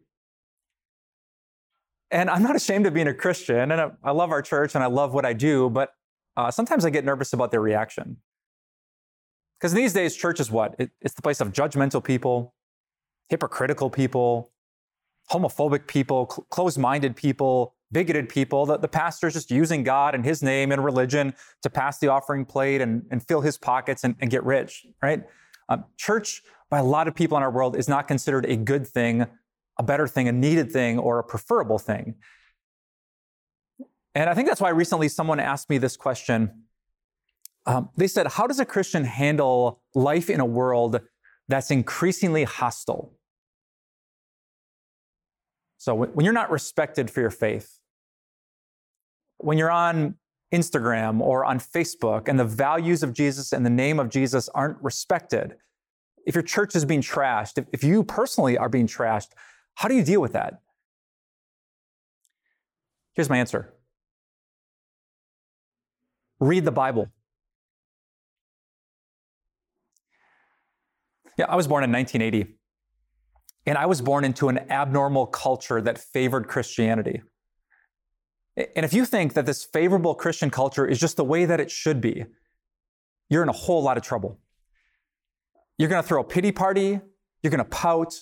And 2.10 2.28
I'm 2.28 2.42
not 2.42 2.56
ashamed 2.60 2.86
of 2.86 2.94
being 2.94 3.06
a 3.06 3.14
Christian, 3.14 3.70
and 3.70 3.92
I 4.02 4.10
love 4.10 4.32
our 4.32 4.42
church 4.42 4.74
and 4.74 4.82
I 4.82 4.88
love 4.88 5.14
what 5.14 5.24
I 5.24 5.32
do, 5.32 5.70
but 5.70 5.92
uh, 6.36 6.50
sometimes 6.50 6.84
I 6.84 6.90
get 6.90 7.04
nervous 7.04 7.32
about 7.32 7.52
their 7.52 7.60
reaction. 7.60 8.16
Because 9.60 9.72
these 9.72 9.92
days, 9.92 10.16
church 10.16 10.40
is 10.40 10.50
what? 10.50 10.74
It, 10.80 10.90
it's 11.00 11.14
the 11.14 11.22
place 11.22 11.40
of 11.40 11.52
judgmental 11.52 12.02
people, 12.02 12.52
hypocritical 13.28 13.90
people, 13.90 14.50
homophobic 15.30 15.86
people, 15.86 16.28
cl- 16.28 16.46
closed 16.50 16.78
minded 16.78 17.14
people, 17.14 17.76
bigoted 17.92 18.28
people. 18.28 18.66
that 18.66 18.82
the 18.82 18.88
pastor 18.88 19.26
is 19.26 19.34
just 19.34 19.50
using 19.50 19.82
God 19.82 20.14
and 20.14 20.24
his 20.24 20.42
name 20.42 20.72
and 20.72 20.84
religion 20.84 21.34
to 21.62 21.70
pass 21.70 21.98
the 21.98 22.08
offering 22.08 22.44
plate 22.44 22.80
and, 22.80 23.04
and 23.10 23.26
fill 23.26 23.40
his 23.40 23.58
pockets 23.58 24.04
and, 24.04 24.14
and 24.20 24.30
get 24.30 24.44
rich, 24.44 24.86
right? 25.02 25.24
Um, 25.68 25.84
church, 25.96 26.42
by 26.70 26.78
a 26.78 26.84
lot 26.84 27.08
of 27.08 27.14
people 27.14 27.36
in 27.36 27.42
our 27.42 27.50
world, 27.50 27.76
is 27.76 27.88
not 27.88 28.08
considered 28.08 28.46
a 28.46 28.56
good 28.56 28.86
thing, 28.86 29.26
a 29.78 29.82
better 29.82 30.06
thing, 30.06 30.28
a 30.28 30.32
needed 30.32 30.70
thing, 30.70 30.98
or 30.98 31.18
a 31.18 31.24
preferable 31.24 31.78
thing. 31.78 32.14
And 34.14 34.28
I 34.28 34.34
think 34.34 34.48
that's 34.48 34.60
why 34.60 34.70
recently 34.70 35.08
someone 35.08 35.40
asked 35.40 35.70
me 35.70 35.78
this 35.78 35.96
question 35.96 36.64
um, 37.66 37.90
they 37.96 38.06
said, 38.06 38.26
How 38.26 38.46
does 38.46 38.58
a 38.58 38.64
Christian 38.64 39.04
handle 39.04 39.82
life 39.94 40.30
in 40.30 40.40
a 40.40 40.46
world 40.46 41.00
that's 41.48 41.70
increasingly 41.70 42.44
hostile? 42.44 43.14
So, 45.76 45.94
when 45.94 46.24
you're 46.24 46.34
not 46.34 46.50
respected 46.50 47.10
for 47.10 47.20
your 47.20 47.30
faith, 47.30 47.79
when 49.44 49.58
you're 49.58 49.70
on 49.70 50.16
Instagram 50.52 51.20
or 51.20 51.44
on 51.44 51.58
Facebook 51.58 52.28
and 52.28 52.38
the 52.38 52.44
values 52.44 53.02
of 53.02 53.12
Jesus 53.12 53.52
and 53.52 53.64
the 53.64 53.70
name 53.70 53.98
of 53.98 54.08
Jesus 54.08 54.48
aren't 54.50 54.82
respected, 54.82 55.54
if 56.26 56.34
your 56.34 56.42
church 56.42 56.74
is 56.74 56.84
being 56.84 57.00
trashed, 57.00 57.58
if, 57.58 57.64
if 57.72 57.84
you 57.84 58.04
personally 58.04 58.58
are 58.58 58.68
being 58.68 58.86
trashed, 58.86 59.28
how 59.74 59.88
do 59.88 59.94
you 59.94 60.04
deal 60.04 60.20
with 60.20 60.32
that? 60.32 60.60
Here's 63.14 63.28
my 63.28 63.38
answer 63.38 63.74
read 66.38 66.64
the 66.64 66.72
Bible. 66.72 67.08
Yeah, 71.36 71.46
I 71.48 71.56
was 71.56 71.66
born 71.66 71.84
in 71.84 71.92
1980. 71.92 72.56
And 73.66 73.76
I 73.76 73.86
was 73.86 74.00
born 74.00 74.24
into 74.24 74.48
an 74.48 74.58
abnormal 74.70 75.26
culture 75.26 75.80
that 75.82 75.98
favored 75.98 76.48
Christianity. 76.48 77.22
And 78.76 78.84
if 78.84 78.92
you 78.92 79.04
think 79.04 79.34
that 79.34 79.46
this 79.46 79.64
favorable 79.64 80.14
Christian 80.14 80.50
culture 80.50 80.86
is 80.86 80.98
just 80.98 81.16
the 81.16 81.24
way 81.24 81.44
that 81.44 81.60
it 81.60 81.70
should 81.70 82.00
be, 82.00 82.24
you're 83.28 83.42
in 83.42 83.48
a 83.48 83.52
whole 83.52 83.82
lot 83.82 83.96
of 83.96 84.02
trouble. 84.02 84.38
You're 85.78 85.88
going 85.88 86.02
to 86.02 86.06
throw 86.06 86.20
a 86.20 86.24
pity 86.24 86.52
party, 86.52 87.00
you're 87.42 87.50
going 87.50 87.58
to 87.58 87.70
pout, 87.70 88.14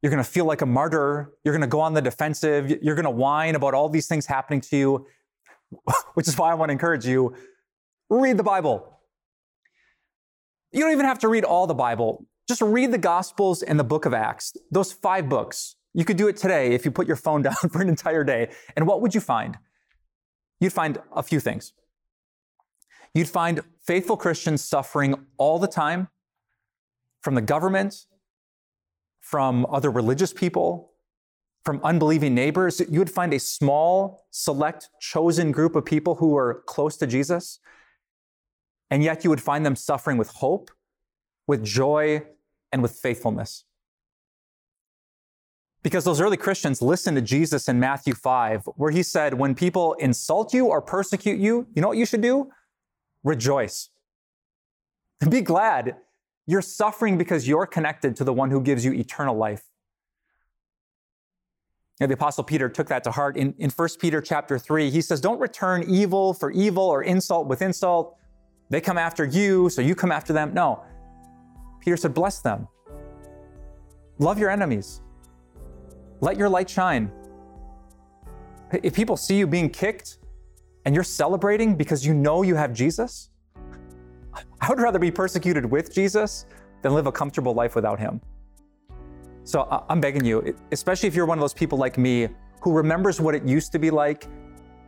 you're 0.00 0.10
going 0.10 0.22
to 0.22 0.28
feel 0.28 0.44
like 0.44 0.62
a 0.62 0.66
martyr, 0.66 1.32
you're 1.44 1.52
going 1.52 1.62
to 1.62 1.66
go 1.66 1.80
on 1.80 1.94
the 1.94 2.02
defensive, 2.02 2.70
you're 2.82 2.94
going 2.94 3.04
to 3.04 3.10
whine 3.10 3.54
about 3.54 3.74
all 3.74 3.88
these 3.88 4.06
things 4.06 4.26
happening 4.26 4.60
to 4.60 4.76
you, 4.76 5.06
which 6.14 6.28
is 6.28 6.38
why 6.38 6.50
I 6.50 6.54
want 6.54 6.68
to 6.68 6.72
encourage 6.72 7.06
you 7.06 7.34
read 8.10 8.36
the 8.36 8.42
Bible. 8.42 8.98
You 10.72 10.80
don't 10.80 10.92
even 10.92 11.06
have 11.06 11.20
to 11.20 11.28
read 11.28 11.44
all 11.44 11.66
the 11.66 11.74
Bible. 11.74 12.26
Just 12.48 12.60
read 12.60 12.92
the 12.92 12.98
Gospels 12.98 13.62
and 13.62 13.78
the 13.78 13.84
book 13.84 14.04
of 14.04 14.12
Acts, 14.12 14.54
those 14.70 14.92
five 14.92 15.28
books. 15.28 15.76
You 15.94 16.04
could 16.04 16.16
do 16.16 16.28
it 16.28 16.36
today 16.36 16.72
if 16.72 16.84
you 16.84 16.90
put 16.90 17.06
your 17.06 17.16
phone 17.16 17.42
down 17.48 17.54
for 17.54 17.80
an 17.80 17.88
entire 17.88 18.24
day. 18.24 18.50
And 18.76 18.86
what 18.86 19.00
would 19.00 19.14
you 19.14 19.20
find? 19.20 19.56
You'd 20.60 20.72
find 20.72 20.98
a 21.14 21.22
few 21.22 21.40
things. 21.40 21.72
You'd 23.14 23.28
find 23.28 23.60
faithful 23.86 24.16
Christians 24.16 24.62
suffering 24.62 25.14
all 25.36 25.58
the 25.58 25.68
time 25.68 26.08
from 27.22 27.34
the 27.34 27.42
government, 27.42 28.06
from 29.20 29.66
other 29.70 29.90
religious 29.90 30.32
people, 30.32 30.92
from 31.64 31.80
unbelieving 31.82 32.34
neighbors. 32.34 32.80
You 32.90 32.98
would 32.98 33.10
find 33.10 33.32
a 33.32 33.38
small, 33.38 34.26
select, 34.30 34.90
chosen 35.00 35.52
group 35.52 35.76
of 35.76 35.84
people 35.84 36.16
who 36.16 36.36
are 36.36 36.62
close 36.66 36.96
to 36.98 37.06
Jesus. 37.06 37.60
And 38.90 39.02
yet 39.02 39.24
you 39.24 39.30
would 39.30 39.40
find 39.40 39.64
them 39.64 39.76
suffering 39.76 40.18
with 40.18 40.28
hope, 40.28 40.70
with 41.46 41.64
joy, 41.64 42.22
and 42.72 42.82
with 42.82 42.92
faithfulness. 42.92 43.64
Because 45.84 46.02
those 46.02 46.18
early 46.18 46.38
Christians 46.38 46.80
listened 46.80 47.16
to 47.18 47.20
Jesus 47.20 47.68
in 47.68 47.78
Matthew 47.78 48.14
5, 48.14 48.64
where 48.76 48.90
he 48.90 49.02
said, 49.02 49.34
When 49.34 49.54
people 49.54 49.92
insult 50.00 50.54
you 50.54 50.66
or 50.66 50.80
persecute 50.80 51.38
you, 51.38 51.68
you 51.74 51.82
know 51.82 51.88
what 51.88 51.98
you 51.98 52.06
should 52.06 52.22
do? 52.22 52.50
Rejoice. 53.22 53.90
Be 55.28 55.42
glad. 55.42 55.96
You're 56.46 56.62
suffering 56.62 57.18
because 57.18 57.46
you're 57.46 57.66
connected 57.66 58.16
to 58.16 58.24
the 58.24 58.32
one 58.32 58.50
who 58.50 58.62
gives 58.62 58.82
you 58.82 58.94
eternal 58.94 59.36
life. 59.36 59.62
And 62.00 62.10
the 62.10 62.14
apostle 62.14 62.44
Peter 62.44 62.70
took 62.70 62.88
that 62.88 63.04
to 63.04 63.10
heart 63.10 63.36
in, 63.36 63.54
in 63.58 63.68
1 63.68 63.88
Peter 64.00 64.22
chapter 64.22 64.58
3. 64.58 64.90
He 64.90 65.02
says, 65.02 65.20
Don't 65.20 65.38
return 65.38 65.84
evil 65.86 66.32
for 66.32 66.50
evil 66.50 66.84
or 66.84 67.02
insult 67.02 67.46
with 67.46 67.60
insult. 67.60 68.16
They 68.70 68.80
come 68.80 68.96
after 68.96 69.26
you, 69.26 69.68
so 69.68 69.82
you 69.82 69.94
come 69.94 70.10
after 70.10 70.32
them. 70.32 70.54
No. 70.54 70.82
Peter 71.80 71.98
said, 71.98 72.14
Bless 72.14 72.40
them. 72.40 72.68
Love 74.18 74.38
your 74.38 74.48
enemies. 74.48 75.02
Let 76.24 76.38
your 76.38 76.48
light 76.48 76.70
shine. 76.70 77.12
If 78.82 78.94
people 78.94 79.14
see 79.14 79.36
you 79.36 79.46
being 79.46 79.68
kicked 79.68 80.20
and 80.86 80.94
you're 80.94 81.04
celebrating 81.04 81.76
because 81.76 82.06
you 82.06 82.14
know 82.14 82.40
you 82.40 82.54
have 82.54 82.72
Jesus, 82.72 83.28
I 84.58 84.70
would 84.70 84.80
rather 84.80 84.98
be 84.98 85.10
persecuted 85.10 85.66
with 85.66 85.94
Jesus 85.94 86.46
than 86.80 86.94
live 86.94 87.06
a 87.06 87.12
comfortable 87.12 87.52
life 87.52 87.74
without 87.74 88.00
him. 88.00 88.22
So 89.44 89.68
I'm 89.90 90.00
begging 90.00 90.24
you, 90.24 90.56
especially 90.72 91.08
if 91.08 91.14
you're 91.14 91.26
one 91.26 91.36
of 91.36 91.42
those 91.42 91.52
people 91.52 91.76
like 91.76 91.98
me 91.98 92.28
who 92.62 92.72
remembers 92.72 93.20
what 93.20 93.34
it 93.34 93.44
used 93.44 93.70
to 93.72 93.78
be 93.78 93.90
like 93.90 94.26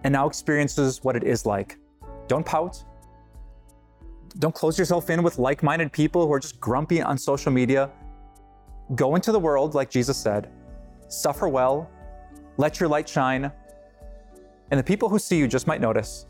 and 0.04 0.12
now 0.14 0.26
experiences 0.26 1.04
what 1.04 1.16
it 1.16 1.24
is 1.24 1.44
like. 1.44 1.76
Don't 2.28 2.46
pout. 2.46 2.82
Don't 4.38 4.54
close 4.54 4.78
yourself 4.78 5.10
in 5.10 5.22
with 5.22 5.36
like 5.38 5.62
minded 5.62 5.92
people 5.92 6.26
who 6.26 6.32
are 6.32 6.40
just 6.40 6.58
grumpy 6.60 7.02
on 7.02 7.18
social 7.18 7.52
media. 7.52 7.90
Go 8.94 9.16
into 9.16 9.32
the 9.32 9.40
world, 9.40 9.74
like 9.74 9.90
Jesus 9.90 10.16
said, 10.16 10.50
suffer 11.08 11.48
well, 11.48 11.90
let 12.56 12.80
your 12.80 12.88
light 12.88 13.08
shine, 13.08 13.50
and 14.70 14.78
the 14.78 14.84
people 14.84 15.08
who 15.08 15.18
see 15.18 15.38
you 15.38 15.46
just 15.46 15.66
might 15.66 15.80
notice. 15.80 16.26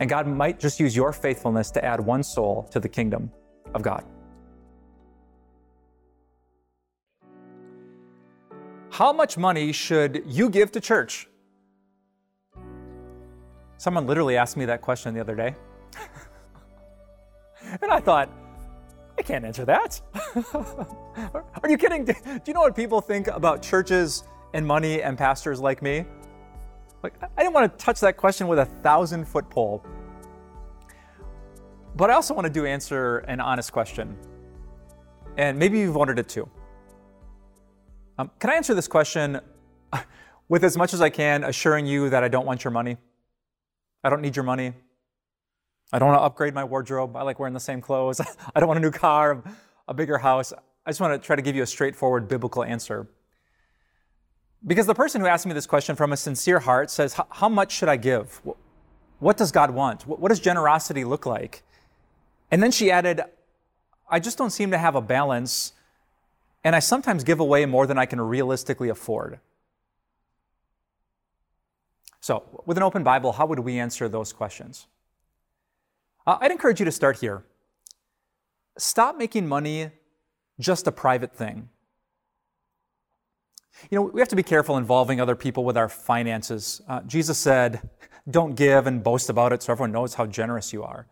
And 0.00 0.10
God 0.10 0.26
might 0.26 0.58
just 0.58 0.80
use 0.80 0.94
your 0.94 1.12
faithfulness 1.12 1.70
to 1.72 1.84
add 1.84 2.00
one 2.00 2.22
soul 2.22 2.64
to 2.72 2.80
the 2.80 2.88
kingdom 2.88 3.30
of 3.74 3.82
God. 3.82 4.04
How 8.90 9.12
much 9.12 9.36
money 9.36 9.72
should 9.72 10.22
you 10.26 10.48
give 10.48 10.70
to 10.72 10.80
church? 10.80 11.28
Someone 13.76 14.06
literally 14.06 14.36
asked 14.36 14.56
me 14.56 14.64
that 14.66 14.82
question 14.82 15.14
the 15.14 15.20
other 15.20 15.34
day. 15.34 15.54
and 17.82 17.90
I 17.90 18.00
thought, 18.00 18.30
I 19.18 19.22
can't 19.22 19.44
answer 19.44 19.64
that. 19.64 20.00
Are 21.62 21.68
you 21.68 21.78
kidding? 21.78 22.04
Do 22.04 22.14
you 22.46 22.52
know 22.52 22.60
what 22.60 22.74
people 22.74 23.00
think 23.00 23.28
about 23.28 23.62
churches 23.62 24.24
and 24.52 24.66
money 24.66 25.02
and 25.02 25.16
pastors 25.16 25.60
like 25.60 25.82
me? 25.82 26.04
Like, 27.02 27.14
I 27.36 27.42
didn't 27.42 27.54
want 27.54 27.70
to 27.78 27.84
touch 27.84 28.00
that 28.00 28.16
question 28.16 28.48
with 28.48 28.58
a 28.58 28.64
thousand 28.64 29.26
foot 29.26 29.48
pole. 29.50 29.84
But 31.96 32.10
I 32.10 32.14
also 32.14 32.34
want 32.34 32.46
to 32.46 32.52
do 32.52 32.66
answer 32.66 33.18
an 33.18 33.40
honest 33.40 33.72
question. 33.72 34.16
And 35.36 35.58
maybe 35.58 35.78
you've 35.78 35.94
wondered 35.94 36.18
it 36.18 36.28
too. 36.28 36.48
Um, 38.18 38.30
can 38.38 38.50
I 38.50 38.54
answer 38.54 38.74
this 38.74 38.88
question 38.88 39.40
with 40.48 40.64
as 40.64 40.76
much 40.76 40.94
as 40.94 41.00
I 41.00 41.10
can, 41.10 41.44
assuring 41.44 41.86
you 41.86 42.10
that 42.10 42.24
I 42.24 42.28
don't 42.28 42.46
want 42.46 42.64
your 42.64 42.70
money? 42.70 42.96
I 44.02 44.10
don't 44.10 44.22
need 44.22 44.36
your 44.36 44.44
money. 44.44 44.72
I 45.94 46.00
don't 46.00 46.08
want 46.08 46.18
to 46.18 46.24
upgrade 46.24 46.54
my 46.54 46.64
wardrobe. 46.64 47.14
I 47.14 47.22
like 47.22 47.38
wearing 47.38 47.54
the 47.54 47.60
same 47.60 47.80
clothes. 47.80 48.20
I 48.54 48.58
don't 48.58 48.66
want 48.66 48.78
a 48.78 48.82
new 48.82 48.90
car, 48.90 49.44
a 49.86 49.94
bigger 49.94 50.18
house. 50.18 50.52
I 50.52 50.90
just 50.90 51.00
want 51.00 51.22
to 51.22 51.24
try 51.24 51.36
to 51.36 51.42
give 51.42 51.54
you 51.54 51.62
a 51.62 51.66
straightforward 51.66 52.26
biblical 52.26 52.64
answer. 52.64 53.06
Because 54.66 54.86
the 54.86 54.94
person 54.94 55.20
who 55.20 55.28
asked 55.28 55.46
me 55.46 55.52
this 55.52 55.68
question 55.68 55.94
from 55.94 56.12
a 56.12 56.16
sincere 56.16 56.58
heart 56.58 56.90
says, 56.90 57.14
How 57.30 57.48
much 57.48 57.70
should 57.70 57.88
I 57.88 57.96
give? 57.96 58.42
What 59.20 59.36
does 59.36 59.52
God 59.52 59.70
want? 59.70 60.04
What 60.04 60.30
does 60.30 60.40
generosity 60.40 61.04
look 61.04 61.26
like? 61.26 61.62
And 62.50 62.60
then 62.60 62.72
she 62.72 62.90
added, 62.90 63.20
I 64.10 64.18
just 64.18 64.36
don't 64.36 64.50
seem 64.50 64.72
to 64.72 64.78
have 64.78 64.96
a 64.96 65.00
balance 65.00 65.74
and 66.64 66.74
I 66.74 66.80
sometimes 66.80 67.22
give 67.22 67.38
away 67.38 67.66
more 67.66 67.86
than 67.86 67.98
I 67.98 68.06
can 68.06 68.20
realistically 68.20 68.88
afford. 68.88 69.38
So, 72.20 72.42
with 72.66 72.78
an 72.78 72.82
open 72.82 73.04
Bible, 73.04 73.30
how 73.30 73.46
would 73.46 73.60
we 73.60 73.78
answer 73.78 74.08
those 74.08 74.32
questions? 74.32 74.88
Uh, 76.26 76.38
I'd 76.40 76.50
encourage 76.50 76.80
you 76.80 76.84
to 76.84 76.92
start 76.92 77.18
here. 77.18 77.44
Stop 78.78 79.16
making 79.16 79.46
money 79.46 79.90
just 80.58 80.86
a 80.86 80.92
private 80.92 81.34
thing. 81.34 81.68
You 83.90 83.98
know, 83.98 84.02
we 84.02 84.20
have 84.20 84.28
to 84.28 84.36
be 84.36 84.42
careful 84.42 84.76
involving 84.76 85.20
other 85.20 85.34
people 85.34 85.64
with 85.64 85.76
our 85.76 85.88
finances. 85.88 86.80
Uh, 86.88 87.00
Jesus 87.02 87.38
said, 87.38 87.88
Don't 88.30 88.54
give 88.54 88.86
and 88.86 89.02
boast 89.02 89.28
about 89.28 89.52
it 89.52 89.62
so 89.62 89.72
everyone 89.72 89.92
knows 89.92 90.14
how 90.14 90.26
generous 90.26 90.72
you 90.72 90.82
are. 90.82 91.06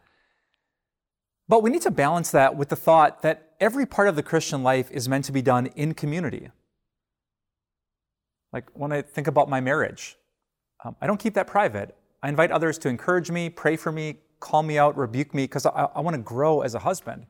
But 1.48 1.62
we 1.62 1.70
need 1.70 1.82
to 1.82 1.90
balance 1.90 2.30
that 2.30 2.56
with 2.56 2.68
the 2.68 2.76
thought 2.76 3.22
that 3.22 3.52
every 3.60 3.84
part 3.84 4.08
of 4.08 4.16
the 4.16 4.22
Christian 4.22 4.62
life 4.62 4.90
is 4.90 5.08
meant 5.08 5.24
to 5.26 5.32
be 5.32 5.42
done 5.42 5.66
in 5.66 5.92
community. 5.92 6.50
Like 8.52 8.70
when 8.74 8.92
I 8.92 9.02
think 9.02 9.26
about 9.26 9.48
my 9.48 9.60
marriage, 9.60 10.16
um, 10.84 10.96
I 11.00 11.06
don't 11.06 11.18
keep 11.18 11.34
that 11.34 11.46
private. 11.46 11.96
I 12.22 12.28
invite 12.28 12.50
others 12.50 12.78
to 12.78 12.88
encourage 12.88 13.30
me, 13.30 13.50
pray 13.50 13.76
for 13.76 13.90
me, 13.90 14.18
call 14.42 14.62
me 14.62 14.76
out, 14.76 14.96
rebuke 14.98 15.32
me, 15.32 15.44
because 15.44 15.64
I, 15.64 15.88
I 15.94 16.00
want 16.00 16.14
to 16.14 16.22
grow 16.22 16.60
as 16.60 16.74
a 16.74 16.80
husband. 16.80 17.26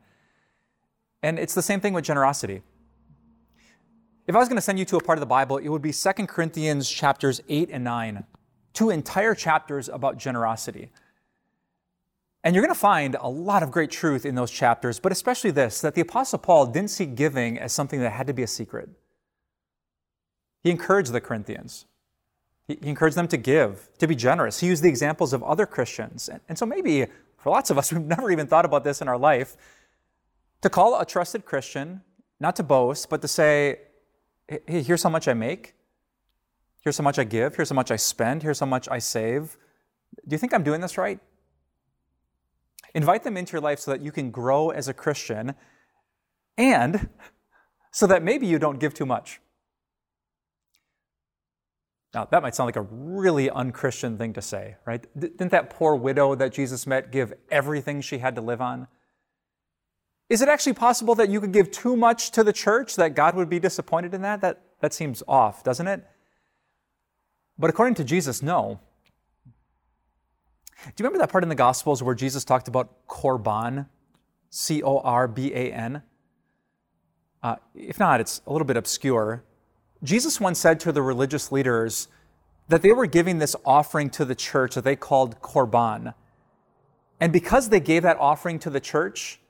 And 1.23 1.39
it's 1.39 1.55
the 1.55 1.63
same 1.63 1.81
thing 1.81 1.93
with 1.93 2.05
generosity. 2.05 2.63
If 4.27 4.35
I 4.35 4.39
was 4.39 4.49
going 4.49 4.57
to 4.57 4.63
send 4.63 4.79
you 4.79 4.85
to 4.87 4.97
a 4.97 5.01
part 5.01 5.19
of 5.19 5.21
the 5.21 5.27
Bible, 5.27 5.59
it 5.59 5.69
would 5.69 5.83
be 5.83 5.93
2 5.93 6.13
Corinthians 6.27 6.91
chapters 6.91 7.41
8 7.49 7.69
and 7.71 7.85
9, 7.85 8.25
two 8.73 8.91
entire 8.91 9.35
chapters 9.35 9.89
about 9.89 10.17
generosity. 10.17 10.91
And 12.43 12.55
you're 12.55 12.65
going 12.65 12.75
to 12.75 12.81
find 12.81 13.17
a 13.21 13.29
lot 13.29 13.63
of 13.63 13.71
great 13.71 13.91
truth 13.91 14.27
in 14.27 14.35
those 14.35 14.51
chapters, 14.51 14.99
but 14.99 15.13
especially 15.13 15.53
this 15.53 15.81
that 15.81 15.95
the 15.95 16.01
Apostle 16.01 16.39
Paul 16.39 16.67
didn't 16.67 16.91
see 16.91 17.07
giving 17.07 17.59
as 17.59 17.73
something 17.73 18.01
that 18.01 18.11
had 18.11 18.27
to 18.27 18.33
be 18.33 18.43
a 18.43 18.49
secret. 18.49 18.89
He 20.63 20.71
encouraged 20.71 21.13
the 21.13 21.21
Corinthians. 21.21 21.87
He 22.69 22.79
encouraged 22.83 23.17
them 23.17 23.29
to 23.29 23.37
give, 23.37 23.89
to 23.99 24.07
be 24.07 24.15
generous. 24.15 24.61
He 24.61 24.67
used 24.69 24.83
the 24.83 24.89
examples 24.89 25.33
of 25.33 25.43
other 25.43 25.67
Christians. 25.67 26.31
And 26.49 26.57
so 26.57 26.65
maybe 26.65 27.07
for 27.43 27.51
lots 27.51 27.71
of 27.71 27.79
us, 27.79 27.93
we've 27.93 28.03
never 28.03 28.31
even 28.31 28.47
thought 28.47 28.65
about 28.65 28.85
this 28.85 29.01
in 29.03 29.09
our 29.09 29.19
life, 29.19 29.57
to 30.61 30.71
call 30.71 30.99
a 30.99 31.05
trusted 31.05 31.45
Christian, 31.45 32.03
not 32.39 32.57
to 32.57 32.63
boast, 32.63 33.11
but 33.11 33.21
to 33.23 33.29
say, 33.29 33.81
hey, 34.49 34.83
here's 34.83 35.03
how 35.03 35.11
much 35.11 35.27
I 35.27 35.35
make. 35.35 35.75
Here's 36.83 36.99
how 36.99 37.05
much 37.05 37.19
I 37.19 37.25
give. 37.25 37.57
Here's 37.57 37.69
how 37.69 37.77
much 37.77 37.91
I 37.91 37.97
spend. 37.97 38.43
Here's 38.43 38.61
how 38.61 38.67
much 38.67 38.89
I 38.89 38.99
save. 38.99 39.57
Do 40.27 40.35
you 40.35 40.39
think 40.39 40.55
I'm 40.55 40.63
doing 40.63 40.81
this 40.81 40.97
right? 40.99 41.19
Invite 42.95 43.25
them 43.25 43.37
into 43.37 43.53
your 43.53 43.61
life 43.61 43.81
so 43.81 43.91
that 43.91 44.03
you 44.03 44.13
can 44.13 44.31
grow 44.31 44.71
as 44.71 44.87
a 44.87 44.95
Christian 44.95 45.55
and 46.59 47.09
so 47.91 48.07
that 48.07 48.23
maybe 48.23 48.47
you 48.47 48.59
don't 48.59 48.79
give 48.79 48.95
too 48.95 49.07
much. 49.07 49.41
Now, 52.15 52.27
that 52.27 52.43
might 52.43 52.55
sound 52.55 52.69
like 52.69 52.77
a 52.77 52.83
really 52.83 53.49
unchristian 53.49 54.19
thing 54.19 54.35
to 54.35 54.43
say, 54.43 54.77
right? 54.85 55.05
Didn't 55.19 55.51
that 55.51 55.71
poor 55.71 55.97
widow 55.97 56.35
that 56.35 56.53
Jesus 56.53 56.87
met 56.87 57.11
give 57.11 57.33
everything 57.51 58.03
she 58.03 58.19
had 58.19 58.35
to 58.35 58.43
live 58.43 58.61
on? 58.61 58.87
Is 60.29 60.43
it 60.43 60.49
actually 60.49 60.75
possible 60.75 61.15
that 61.15 61.31
you 61.31 61.41
could 61.41 61.53
give 61.53 61.71
too 61.71 61.97
much 61.97 62.31
to 62.33 62.45
the 62.45 62.53
church, 62.53 62.97
that 62.97 63.15
God 63.15 63.35
would 63.35 63.49
be 63.49 63.59
disappointed 63.59 64.13
in 64.13 64.23
that? 64.23 64.41
That, 64.43 64.61
that 64.81 64.93
seems 64.93 65.23
off, 65.27 65.65
doesn't 65.65 65.87
it? 65.87 66.07
But 67.59 67.71
according 67.71 67.95
to 67.97 68.05
Jesus, 68.05 68.43
no. 68.43 68.81
Do 70.85 70.91
you 70.99 71.05
remember 71.05 71.19
that 71.19 71.31
part 71.31 71.45
in 71.45 71.49
the 71.49 71.55
Gospels 71.55 72.03
where 72.03 72.15
Jesus 72.15 72.45
talked 72.45 72.69
about 72.69 73.07
corban? 73.07 73.87
C 74.51 74.83
O 74.83 74.99
R 74.99 75.29
B 75.29 75.53
A 75.55 75.73
N? 75.73 76.03
Uh, 77.43 77.57
if 77.75 77.99
not, 77.99 78.21
it's 78.21 78.43
a 78.47 78.53
little 78.53 78.67
bit 78.67 78.77
obscure. 78.77 79.45
Jesus 80.05 80.41
once 80.41 80.59
said 80.59 80.81
to 80.81 80.93
the 80.93 81.03
religious 81.03 81.53
leaders 81.53 82.09
that 82.69 82.83
they 82.83 82.93
were 82.93 83.07
giving 83.07 83.39
this 83.39 83.55
offering 83.65 84.11
to 84.11 84.25
the 84.25 84.35
church 84.35 84.75
that 84.75 84.85
they 84.85 84.97
called 84.97 85.41
corban. 85.43 86.15
And 87.21 87.33
because 87.33 87.69
they 87.69 87.81
gave 87.81 88.03
that 88.03 88.19
offering 88.19 88.59
to 88.61 88.71
the 88.71 88.81
church, 88.81 89.41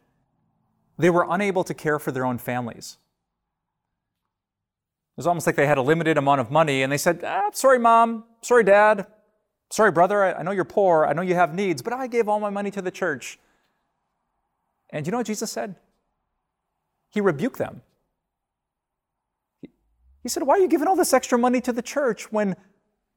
they 0.99 1.11
were 1.11 1.27
unable 1.29 1.65
to 1.65 1.75
care 1.75 1.99
for 1.99 2.13
their 2.13 2.27
own 2.27 2.39
families. 2.39 2.99
It 5.13 5.19
was 5.19 5.27
almost 5.27 5.47
like 5.47 5.57
they 5.57 5.67
had 5.67 5.79
a 5.79 5.83
limited 5.83 6.17
amount 6.19 6.41
of 6.41 6.51
money 6.51 6.83
and 6.83 6.93
they 6.93 6.99
said, 6.99 7.23
ah, 7.25 7.51
Sorry, 7.53 7.79
mom. 7.79 8.25
Sorry, 8.43 8.65
dad. 8.65 9.07
Sorry, 9.71 9.91
brother, 9.91 10.37
I 10.37 10.43
know 10.43 10.51
you're 10.51 10.65
poor. 10.65 11.07
I 11.07 11.13
know 11.13 11.23
you 11.23 11.35
have 11.35 11.55
needs, 11.55 11.81
but 11.81 11.93
I 11.95 12.07
gave 12.07 12.29
all 12.29 12.41
my 12.41 12.51
money 12.51 12.71
to 12.73 12.83
the 12.83 12.91
church. 12.91 13.39
And 14.91 15.07
you 15.07 15.11
know 15.11 15.19
what 15.19 15.27
Jesus 15.27 15.51
said? 15.51 15.77
He 17.11 17.21
rebuked 17.21 17.59
them. 17.59 17.83
He 20.23 20.29
said, 20.29 20.45
Why 20.45 20.55
are 20.55 20.61
you 20.61 20.69
giving 20.69 20.89
all 20.89 20.97
this 20.97 21.13
extra 21.13 21.39
money 21.39 21.61
to 21.63 21.73
the 21.73 21.83
church 21.83 22.31
when 22.31 22.57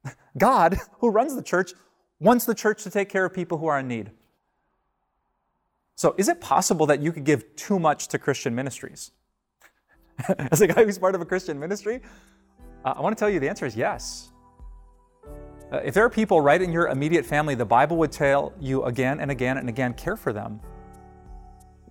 God, 0.37 0.77
who 0.99 1.09
runs 1.09 1.35
the 1.35 1.43
church, 1.43 1.73
wants 2.19 2.45
the 2.45 2.55
church 2.55 2.83
to 2.83 2.89
take 2.89 3.09
care 3.09 3.25
of 3.25 3.33
people 3.33 3.57
who 3.57 3.67
are 3.67 3.79
in 3.79 3.87
need? 3.87 4.11
So, 5.95 6.13
is 6.17 6.27
it 6.27 6.41
possible 6.41 6.85
that 6.87 7.01
you 7.01 7.11
could 7.11 7.23
give 7.23 7.55
too 7.55 7.79
much 7.79 8.07
to 8.09 8.19
Christian 8.19 8.53
ministries? 8.53 9.11
as 10.51 10.61
a 10.61 10.67
guy 10.67 10.83
who's 10.83 10.97
part 10.97 11.15
of 11.15 11.21
a 11.21 11.25
Christian 11.25 11.59
ministry? 11.59 12.01
Uh, 12.83 12.93
I 12.97 13.01
want 13.01 13.17
to 13.17 13.19
tell 13.19 13.29
you 13.29 13.39
the 13.39 13.49
answer 13.49 13.65
is 13.65 13.75
yes. 13.75 14.31
Uh, 15.71 15.77
if 15.77 15.93
there 15.93 16.05
are 16.05 16.09
people 16.09 16.41
right 16.41 16.61
in 16.61 16.71
your 16.71 16.87
immediate 16.87 17.25
family, 17.25 17.55
the 17.55 17.65
Bible 17.65 17.97
would 17.97 18.11
tell 18.11 18.53
you 18.59 18.83
again 18.83 19.19
and 19.19 19.31
again 19.31 19.57
and 19.57 19.67
again 19.67 19.93
care 19.93 20.15
for 20.15 20.31
them. 20.31 20.59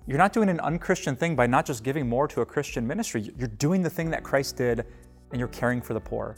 You're 0.06 0.18
not 0.18 0.32
doing 0.32 0.48
an 0.48 0.60
unchristian 0.60 1.16
thing 1.16 1.34
by 1.34 1.46
not 1.46 1.64
just 1.66 1.82
giving 1.82 2.08
more 2.08 2.28
to 2.28 2.42
a 2.42 2.46
Christian 2.46 2.86
ministry. 2.86 3.32
You're 3.36 3.48
doing 3.48 3.82
the 3.82 3.90
thing 3.90 4.10
that 4.10 4.22
Christ 4.22 4.56
did 4.56 4.86
and 5.34 5.40
you're 5.40 5.48
caring 5.48 5.82
for 5.82 5.94
the 5.94 6.00
poor. 6.00 6.36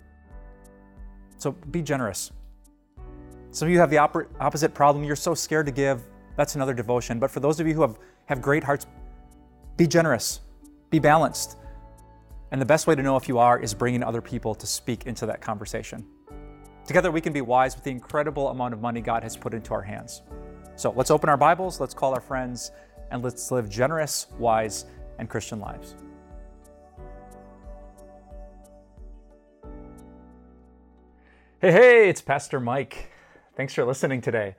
So 1.37 1.53
be 1.53 1.83
generous. 1.83 2.33
Some 3.51 3.69
of 3.69 3.73
you 3.73 3.79
have 3.79 3.91
the 3.91 3.99
op- 3.99 4.17
opposite 4.41 4.73
problem. 4.73 5.05
You're 5.05 5.17
so 5.17 5.35
scared 5.35 5.67
to 5.67 5.73
give. 5.73 6.03
That's 6.35 6.55
another 6.55 6.73
devotion. 6.73 7.19
But 7.19 7.31
for 7.31 7.41
those 7.41 7.61
of 7.61 7.67
you 7.67 7.75
who 7.75 7.83
have, 7.83 7.99
have 8.25 8.41
great 8.41 8.65
hearts, 8.65 8.87
be 9.77 9.87
generous, 9.87 10.41
be 10.89 10.99
balanced. 10.99 11.59
And 12.53 12.59
the 12.59 12.65
best 12.65 12.87
way 12.87 12.95
to 12.95 13.03
know 13.03 13.17
if 13.17 13.29
you 13.29 13.39
are 13.39 13.61
is 13.61 13.75
bringing 13.75 14.03
other 14.03 14.23
people 14.23 14.55
to 14.55 14.67
speak 14.67 15.07
into 15.07 15.27
that 15.27 15.43
conversation. 15.43 16.07
Together, 16.87 17.11
we 17.11 17.21
can 17.21 17.35
be 17.35 17.43
wise 17.43 17.75
with 17.75 17.85
the 17.85 17.91
incredible 17.91 18.49
amount 18.49 18.73
of 18.73 18.81
money 18.81 19.03
God 19.03 19.23
has 19.23 19.37
put 19.37 19.53
into 19.53 19.75
our 19.75 19.83
hands. 19.83 20.23
So 20.77 20.91
let's 20.97 21.11
open 21.11 21.29
our 21.29 21.37
Bibles, 21.37 21.81
let's 21.81 21.93
call 21.93 22.15
our 22.15 22.21
friends, 22.23 22.71
and 23.11 23.23
let's 23.23 23.51
live 23.51 23.69
generous, 23.69 24.29
wise, 24.39 24.87
and 25.19 25.29
Christian 25.29 25.61
lives. 25.61 25.97
Hey, 31.59 31.73
hey, 31.73 32.09
it's 32.11 32.21
Pastor 32.21 32.61
Mike. 32.61 33.11
Thanks 33.57 33.73
for 33.73 33.83
listening 33.87 34.21
today. 34.21 34.57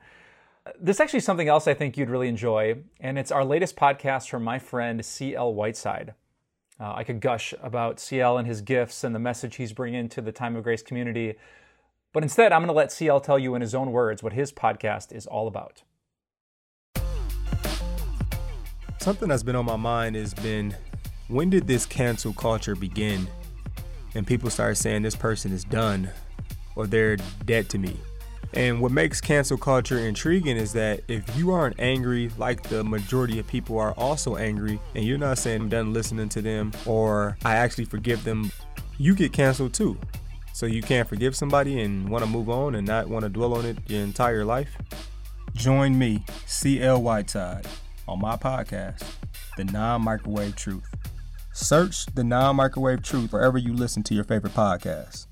This 0.80 0.96
is 0.96 1.00
actually 1.00 1.20
something 1.20 1.46
else 1.46 1.68
I 1.68 1.74
think 1.74 1.96
you'd 1.96 2.10
really 2.10 2.26
enjoy, 2.26 2.78
and 2.98 3.16
it's 3.16 3.30
our 3.30 3.44
latest 3.44 3.76
podcast 3.76 4.28
from 4.28 4.42
my 4.42 4.58
friend 4.58 5.04
C.L. 5.04 5.54
Whiteside. 5.54 6.14
Uh, 6.80 6.94
I 6.94 7.04
could 7.04 7.20
gush 7.20 7.54
about 7.62 8.00
CL 8.00 8.38
and 8.38 8.48
his 8.48 8.62
gifts 8.62 9.04
and 9.04 9.14
the 9.14 9.20
message 9.20 9.54
he's 9.54 9.72
bringing 9.72 10.08
to 10.08 10.20
the 10.20 10.32
Time 10.32 10.56
of 10.56 10.64
Grace 10.64 10.82
community, 10.82 11.36
but 12.12 12.24
instead, 12.24 12.50
I'm 12.50 12.62
going 12.62 12.66
to 12.66 12.72
let 12.72 12.90
CL 12.90 13.20
tell 13.20 13.38
you 13.38 13.54
in 13.54 13.62
his 13.62 13.76
own 13.76 13.92
words 13.92 14.20
what 14.20 14.32
his 14.32 14.52
podcast 14.52 15.12
is 15.12 15.24
all 15.24 15.46
about. 15.46 15.84
Something 18.98 19.28
that's 19.28 19.44
been 19.44 19.54
on 19.54 19.66
my 19.66 19.76
mind 19.76 20.16
has 20.16 20.34
been 20.34 20.74
when 21.28 21.48
did 21.48 21.68
this 21.68 21.86
cancel 21.86 22.32
culture 22.32 22.74
begin? 22.74 23.28
And 24.16 24.26
people 24.26 24.50
start 24.50 24.76
saying 24.76 25.02
this 25.02 25.14
person 25.14 25.52
is 25.52 25.62
done 25.62 26.10
or 26.78 26.86
they're 26.86 27.16
dead 27.44 27.68
to 27.70 27.78
me. 27.78 27.96
And 28.54 28.80
what 28.80 28.92
makes 28.92 29.20
cancel 29.20 29.58
culture 29.58 29.98
intriguing 29.98 30.56
is 30.56 30.72
that 30.72 31.02
if 31.08 31.36
you 31.36 31.52
aren't 31.52 31.78
angry 31.78 32.30
like 32.38 32.62
the 32.62 32.82
majority 32.82 33.38
of 33.38 33.46
people 33.46 33.78
are 33.78 33.92
also 33.92 34.36
angry, 34.36 34.80
and 34.94 35.04
you're 35.04 35.18
not 35.18 35.36
saying 35.36 35.62
I'm 35.62 35.68
done 35.68 35.92
listening 35.92 36.30
to 36.30 36.40
them 36.40 36.72
or 36.86 37.36
I 37.44 37.56
actually 37.56 37.84
forgive 37.84 38.24
them, 38.24 38.50
you 38.96 39.14
get 39.14 39.32
canceled 39.32 39.74
too. 39.74 39.98
So 40.54 40.66
you 40.66 40.82
can't 40.82 41.06
forgive 41.08 41.36
somebody 41.36 41.82
and 41.82 42.08
want 42.08 42.24
to 42.24 42.30
move 42.30 42.48
on 42.48 42.74
and 42.74 42.86
not 42.86 43.08
want 43.08 43.24
to 43.24 43.28
dwell 43.28 43.54
on 43.54 43.66
it 43.66 43.78
your 43.86 44.02
entire 44.02 44.44
life? 44.44 44.76
Join 45.54 45.98
me, 45.98 46.24
CL 46.46 47.02
Whiteside, 47.02 47.66
on 48.08 48.20
my 48.20 48.36
podcast, 48.36 49.04
The 49.56 49.64
Non 49.64 50.02
Microwave 50.02 50.56
Truth. 50.56 50.88
Search 51.52 52.06
The 52.06 52.24
Non 52.24 52.56
Microwave 52.56 53.02
Truth 53.02 53.32
wherever 53.32 53.58
you 53.58 53.72
listen 53.72 54.02
to 54.04 54.14
your 54.14 54.24
favorite 54.24 54.54
podcasts. 54.54 55.27